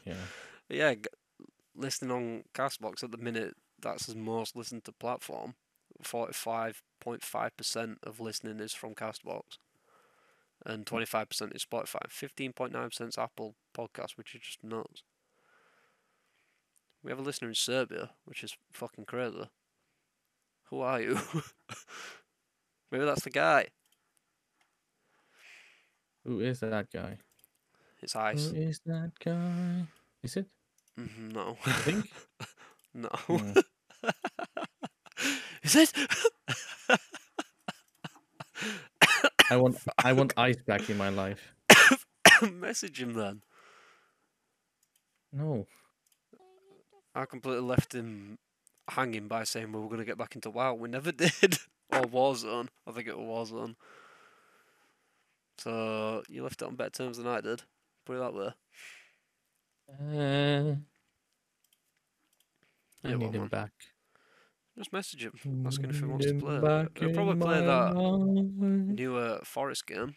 [0.05, 0.15] Yeah.
[0.67, 1.01] But yeah, g-
[1.75, 5.55] listening on Castbox at the minute, that's his most listened to platform.
[6.01, 9.57] Forty-five point five percent of listening is from Castbox,
[10.65, 10.83] and hmm.
[10.83, 12.09] twenty-five percent is Spotify.
[12.09, 15.03] Fifteen point nine percent is Apple Podcast, which is just nuts.
[17.03, 19.49] We have a listener in Serbia, which is fucking crazy.
[20.71, 21.19] Who are you?
[22.91, 23.69] Maybe that's the guy.
[26.25, 27.19] Who is that guy?
[28.01, 28.51] It's Ice.
[28.51, 29.87] Who is that guy?
[30.23, 30.47] Is it?
[30.99, 32.11] Mhm, No, I think.
[32.95, 33.09] no.
[33.27, 33.53] Hmm.
[35.63, 35.93] is it?
[39.49, 41.53] I want I want ice back in my life.
[42.41, 43.43] Message him then.
[45.33, 45.67] No.
[47.15, 48.39] I completely left him
[48.91, 50.73] hanging by saying we were going to get back into WoW.
[50.73, 51.59] We never did.
[51.91, 52.67] or Warzone.
[52.87, 53.75] I think it was Warzone.
[55.57, 57.63] So you left it on better terms than I did.
[58.05, 58.53] Put it that way.
[59.89, 60.75] Uh,
[63.03, 63.47] I Yeah, need well, him man.
[63.49, 63.71] back.
[64.77, 65.63] Just message him.
[65.67, 66.55] Asking if he wants to play.
[66.55, 70.15] him He'll probably play that newer Forest game.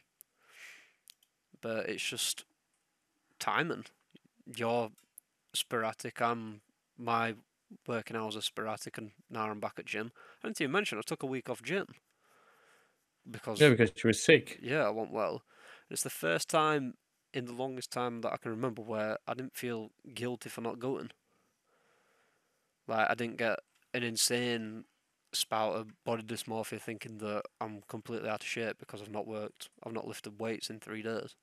[1.60, 2.44] But it's just
[3.38, 3.84] timing.
[4.56, 4.90] You're
[5.54, 6.20] sporadic.
[6.22, 6.60] I'm
[6.96, 7.34] my
[7.86, 10.12] working hours are sporadic, and now I'm back at gym.
[10.42, 11.86] I didn't even mention I took a week off gym
[13.30, 14.58] because Yeah, because you were sick.
[14.62, 15.42] yeah, I went well.
[15.90, 16.94] It's the first time
[17.32, 20.78] in the longest time that I can remember where I didn't feel guilty for not
[20.78, 21.10] going.
[22.86, 23.58] Like I didn't get
[23.92, 24.84] an insane
[25.32, 29.68] spout of body dysmorphia thinking that I'm completely out of shape because I've not worked,
[29.82, 31.34] I've not lifted weights in three days.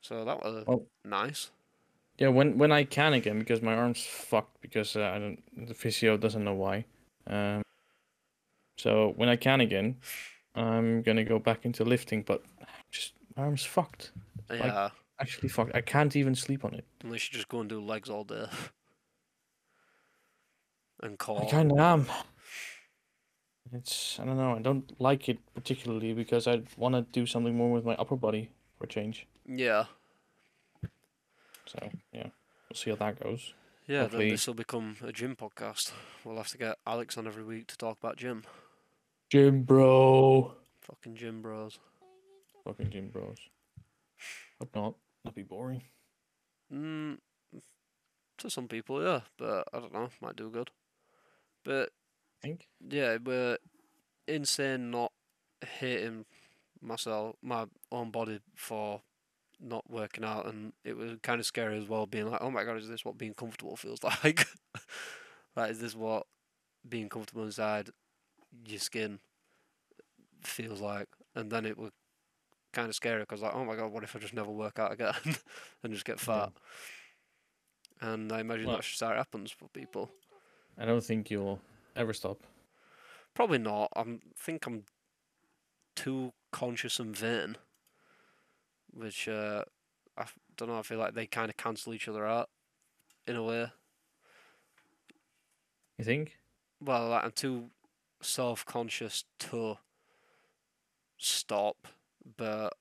[0.00, 1.50] So that was Well- nice.
[2.20, 5.66] Yeah, when when I can again, because my arm's fucked because uh, I don't.
[5.66, 6.84] The physio doesn't know why.
[7.26, 7.62] Um.
[8.76, 9.96] So when I can again,
[10.54, 12.42] I'm gonna go back into lifting, but
[12.90, 14.12] just my arm's fucked.
[14.50, 15.74] Yeah, Actually, fucked.
[15.74, 16.84] I can't even sleep on it.
[17.04, 18.46] unless you just go and do legs all day.
[21.02, 21.42] and call.
[21.42, 22.06] I kind of am.
[23.72, 24.56] It's I don't know.
[24.56, 28.16] I don't like it particularly because I want to do something more with my upper
[28.16, 29.26] body for a change.
[29.46, 29.84] Yeah,
[31.70, 31.78] So
[32.12, 32.28] yeah,
[32.68, 33.54] we'll see how that goes.
[33.86, 34.02] yeah.
[34.02, 35.92] Hopefully- Then this will become a gym podcast.
[36.24, 38.44] We'll have to get Alex on every week to talk about gym.
[39.30, 40.54] Gym bro.
[40.82, 41.78] Fucking gym bros.
[42.64, 43.38] Fucking gym bros.
[44.58, 44.94] Hope not.
[45.22, 45.82] That'd be boring.
[46.72, 47.18] Mm,
[48.38, 50.08] to some people, yeah, but I don't know.
[50.20, 50.70] Might do good.
[51.64, 51.90] But
[52.42, 52.68] I think.
[52.88, 53.58] yeah, we're
[54.26, 55.12] insane not
[55.78, 56.24] hating
[56.82, 59.02] myself, my own body for
[59.62, 62.06] not working out, and it was kind of scary as well.
[62.06, 64.46] Being like, oh my god, is this what being comfortable feels like?
[65.56, 66.26] like, is this what
[66.88, 67.90] being comfortable inside
[68.66, 69.18] your skin
[70.42, 71.08] feels like?
[71.34, 71.90] And then it was
[72.72, 74.92] kind of scary because like, oh my god, what if I just never work out
[74.92, 75.14] again
[75.82, 76.46] and just get Yeah.
[76.46, 76.52] fat?
[78.00, 80.10] And I imagine Well- that should start happens for people.
[80.78, 81.60] I don't think you'll
[81.94, 82.38] ever stop.
[83.34, 83.90] Probably not.
[83.94, 84.84] I think I'm
[85.94, 87.56] too conscious and vain,
[88.92, 89.64] which uh,
[90.16, 90.24] I
[90.56, 90.78] don't know.
[90.78, 92.50] I feel like they kind of cancel each other out
[93.26, 93.70] in a way.
[95.98, 96.38] You think?
[96.80, 97.70] Well, like, I'm too
[98.22, 99.76] self-conscious to
[101.18, 101.88] stop,
[102.36, 102.74] but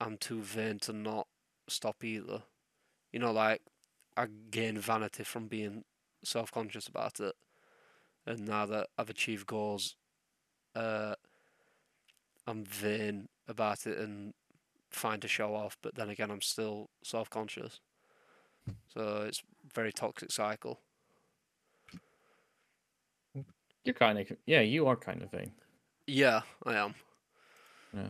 [0.00, 1.28] I'm too vain to not
[1.68, 2.42] stop either.
[3.12, 3.62] You know, like
[4.16, 5.84] I gain vanity from being
[6.24, 7.34] self-conscious about it,
[8.26, 9.94] and now that I've achieved goals,
[10.74, 11.14] uh,
[12.46, 14.34] I'm vain about it and
[14.94, 15.76] fine to show off.
[15.82, 17.80] But then again, I'm still self-conscious,
[18.88, 19.42] so it's
[19.74, 20.80] very toxic cycle.
[23.84, 24.60] You're kind of yeah.
[24.60, 25.52] You are kind of vain.
[26.06, 26.94] Yeah, I am.
[27.92, 28.08] Yeah,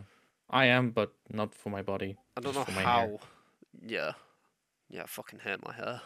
[0.49, 2.17] I am, but not for my body.
[2.37, 2.99] I don't know how.
[2.99, 3.17] hair.
[3.85, 4.11] Yeah,
[4.89, 6.01] yeah, I fucking hate my hair.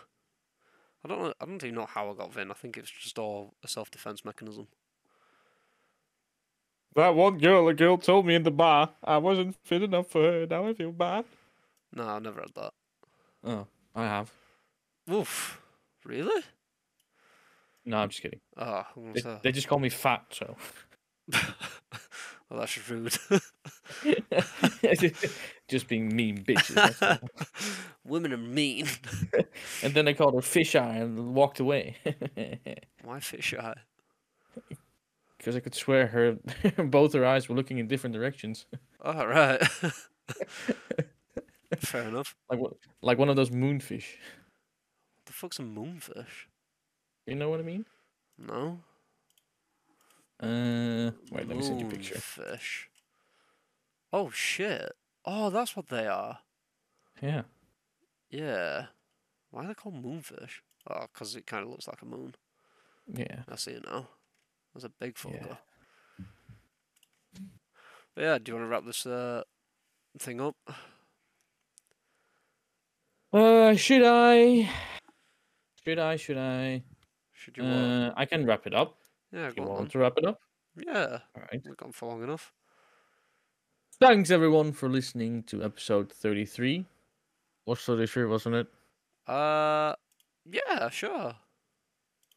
[1.04, 1.34] I don't know.
[1.40, 2.52] I don't even know how I got Vin.
[2.52, 4.68] I think it's just all a self-defense mechanism.
[6.96, 10.22] That one girl, a girl told me in the bar I wasn't fit enough for
[10.24, 10.48] her.
[10.48, 11.26] Now I feel bad.
[11.94, 12.74] No, I've never had that.
[13.44, 14.32] Oh, I have.
[15.12, 15.62] Oof,
[16.06, 16.44] really?
[17.86, 18.42] No, I'm just kidding.
[18.58, 20.56] Ah, oh, I'm gonna They, they just call me fat, so.
[22.50, 23.18] well, that's just rude.
[25.68, 26.76] just being mean bitches.
[26.76, 27.18] That's all.
[28.04, 28.88] Women are mean.
[29.84, 31.98] and then I called her fish eye and walked away.
[33.04, 33.76] Why fish eye?
[35.50, 36.38] Because I could swear her,
[36.84, 38.68] both her eyes were looking in different directions,
[39.04, 39.60] All right.
[41.80, 42.36] Fair enough.
[42.52, 44.06] like what, like one of those moonfish.
[45.26, 46.46] the fuck's a moonfish?
[47.26, 47.88] You know what I mean?
[48.38, 48.82] No.
[50.40, 52.14] Uh, wait, let me send you a picture.
[52.14, 52.84] Moonfish.
[54.14, 54.92] Oh shit!
[55.26, 56.38] Oh, that's what they are.
[57.24, 57.42] Yeah.
[58.30, 58.86] Yeah.
[59.50, 60.62] Why are they called moonfish?
[60.88, 62.36] Oh, because it kind of looks like a moon.
[63.12, 63.42] Yeah.
[63.52, 64.10] I see it now.
[64.74, 65.32] That's a big Yeah.
[65.32, 65.58] fucker.
[68.16, 69.44] But yeah, do you want to wrap this uh,
[70.18, 70.56] thing up?
[73.32, 74.70] Uh, should I?
[75.86, 76.16] Should I?
[76.16, 76.84] Should I?
[77.34, 77.76] Should you want?
[77.78, 78.98] Uh, I can wrap it up.
[79.32, 80.40] Yeah, you want to wrap it up.
[80.76, 81.62] Yeah, All right.
[81.64, 82.52] we've gone for long enough.
[84.00, 86.86] Thanks everyone for listening to episode 33.
[87.66, 88.68] Was 33, wasn't it?
[89.28, 89.94] Uh,
[90.50, 91.36] yeah, sure.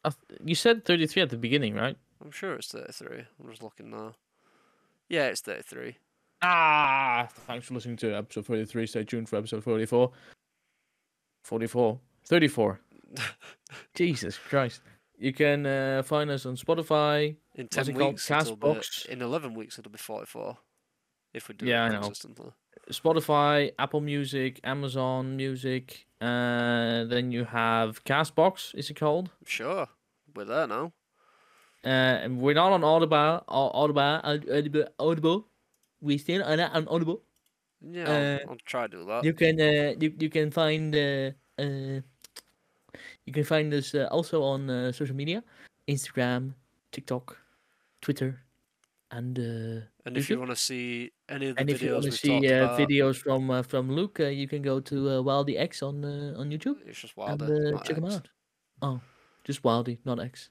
[0.03, 0.15] Th-
[0.45, 1.97] you said 33 at the beginning, right?
[2.23, 3.25] I'm sure it's 33.
[3.41, 4.13] I'm just looking now.
[5.09, 5.97] Yeah, it's 33.
[6.41, 8.85] Ah, thanks for listening to episode 43.
[8.87, 10.11] Stay tuned for episode 44.
[11.43, 11.99] 44.
[12.25, 12.79] 34.
[13.95, 14.81] Jesus Christ.
[15.17, 17.35] You can uh, find us on Spotify.
[17.55, 18.13] In 10 it called?
[18.13, 19.05] weeks, it'll be, Castbox?
[19.05, 20.57] in 11 weeks, it'll be 44.
[21.33, 21.99] If we do Yeah, I it know.
[22.01, 22.51] consistently.
[22.91, 26.05] Spotify, Apple Music, Amazon Music.
[26.19, 29.29] Uh, then you have Castbox, is it called?
[29.45, 29.87] Sure.
[30.35, 30.91] We're there now.
[31.85, 33.43] Uh, and we're not on Audible.
[33.47, 34.21] Audible.
[34.23, 34.85] Audible.
[34.99, 35.47] Audible.
[36.01, 37.21] We still are not on Audible.
[37.81, 39.23] Yeah, I'll, Uh, I'll try to do that.
[39.23, 42.01] You can uh, you, you can find uh, Uh,
[43.25, 45.43] you can find us uh, also on uh, social media:
[45.87, 46.53] Instagram,
[46.91, 47.37] TikTok,
[48.01, 48.41] Twitter,
[49.11, 51.93] and uh, And if you want to see any of the and if you videos
[51.93, 55.21] want to see uh, videos from uh, from Luke, uh, you can go to uh,
[55.21, 58.15] Wildy X on uh, on YouTube it's just and uh, check him X.
[58.15, 58.27] out.
[58.81, 58.99] Oh,
[59.45, 60.49] just Wildy, not X.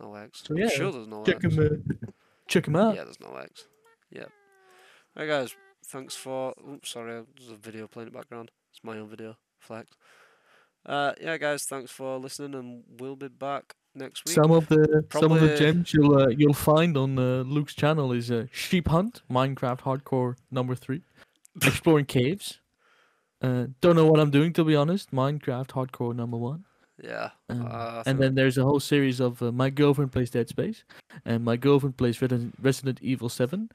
[0.00, 0.42] No X.
[0.46, 1.54] So I'm yeah, sure there's no check X.
[1.54, 2.06] him uh,
[2.48, 2.96] check him out.
[2.96, 3.66] Yeah, there's no X.
[4.10, 4.26] Yeah.
[5.16, 5.56] Right, guys.
[5.86, 6.54] Thanks for.
[6.68, 7.22] Oops, sorry.
[7.36, 8.50] There's a video playing in the background.
[8.70, 9.36] It's my own video.
[9.58, 9.90] Flex.
[10.84, 11.64] Uh, yeah, guys.
[11.64, 14.34] Thanks for listening, and we'll be back next week.
[14.34, 18.12] Some of the some of the gems you'll uh, you'll find on uh, Luke's channel
[18.12, 21.02] is uh, Sheep Hunt, Minecraft Hardcore number three,
[21.62, 22.60] Exploring Caves.
[23.42, 25.12] Uh, don't know what I'm doing to be honest.
[25.12, 26.64] Minecraft Hardcore number one.
[27.02, 27.30] Yeah.
[27.48, 30.84] Um, uh, and then there's a whole series of uh, my girlfriend plays Dead Space,
[31.24, 33.70] and my girlfriend plays Resident, Resident Evil Seven,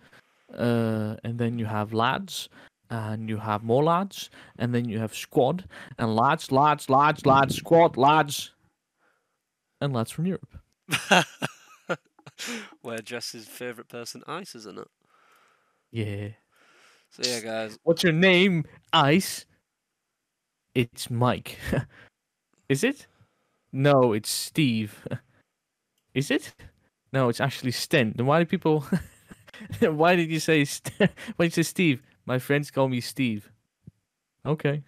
[0.58, 2.50] uh, and then you have lads,
[2.90, 5.66] and you have more lads, and then you have squad,
[5.98, 8.52] and lads, lads, lads, lads, squad, lads,
[9.80, 10.58] and lads from Europe.
[12.82, 14.88] Where Jess's favourite person, Ice, isn't it?
[15.92, 16.30] Yeah.
[17.12, 17.78] So yeah, guys.
[17.84, 19.46] What's your name, Ice?
[20.74, 21.60] It's Mike.
[22.72, 23.06] Is it?
[23.74, 25.06] No, it's Steve.
[26.14, 26.54] Is it?
[27.12, 28.14] No, it's actually Sten.
[28.16, 28.86] Then why do people?
[29.82, 30.64] why did you say?
[30.64, 32.02] St- why did you say Steve?
[32.26, 33.52] My friends call me Steve.
[34.46, 34.84] Okay.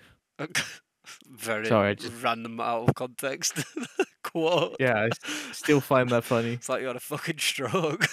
[1.29, 3.61] Very Sorry, just- random out of context
[4.23, 4.77] quote.
[4.79, 5.09] Yeah, I
[5.51, 6.53] still find that funny.
[6.53, 8.05] It's like you had a fucking stroke.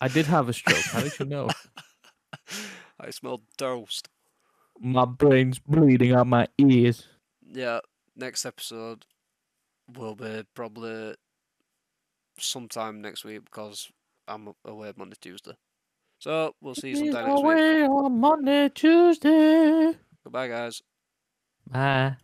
[0.00, 0.84] I did have a stroke.
[0.92, 1.48] How did you know?
[3.00, 4.08] I smelled toast.
[4.78, 7.08] My brain's bleeding out my ears.
[7.52, 7.80] Yeah,
[8.16, 9.04] next episode
[9.96, 11.14] will be probably
[12.38, 13.88] sometime next week because
[14.26, 15.54] I'm away Monday, Tuesday.
[16.18, 17.58] So we'll see you sometime next week.
[17.58, 19.94] Away on Monday, Tuesday.
[20.24, 20.80] Goodbye, guys.
[21.70, 22.16] Bye.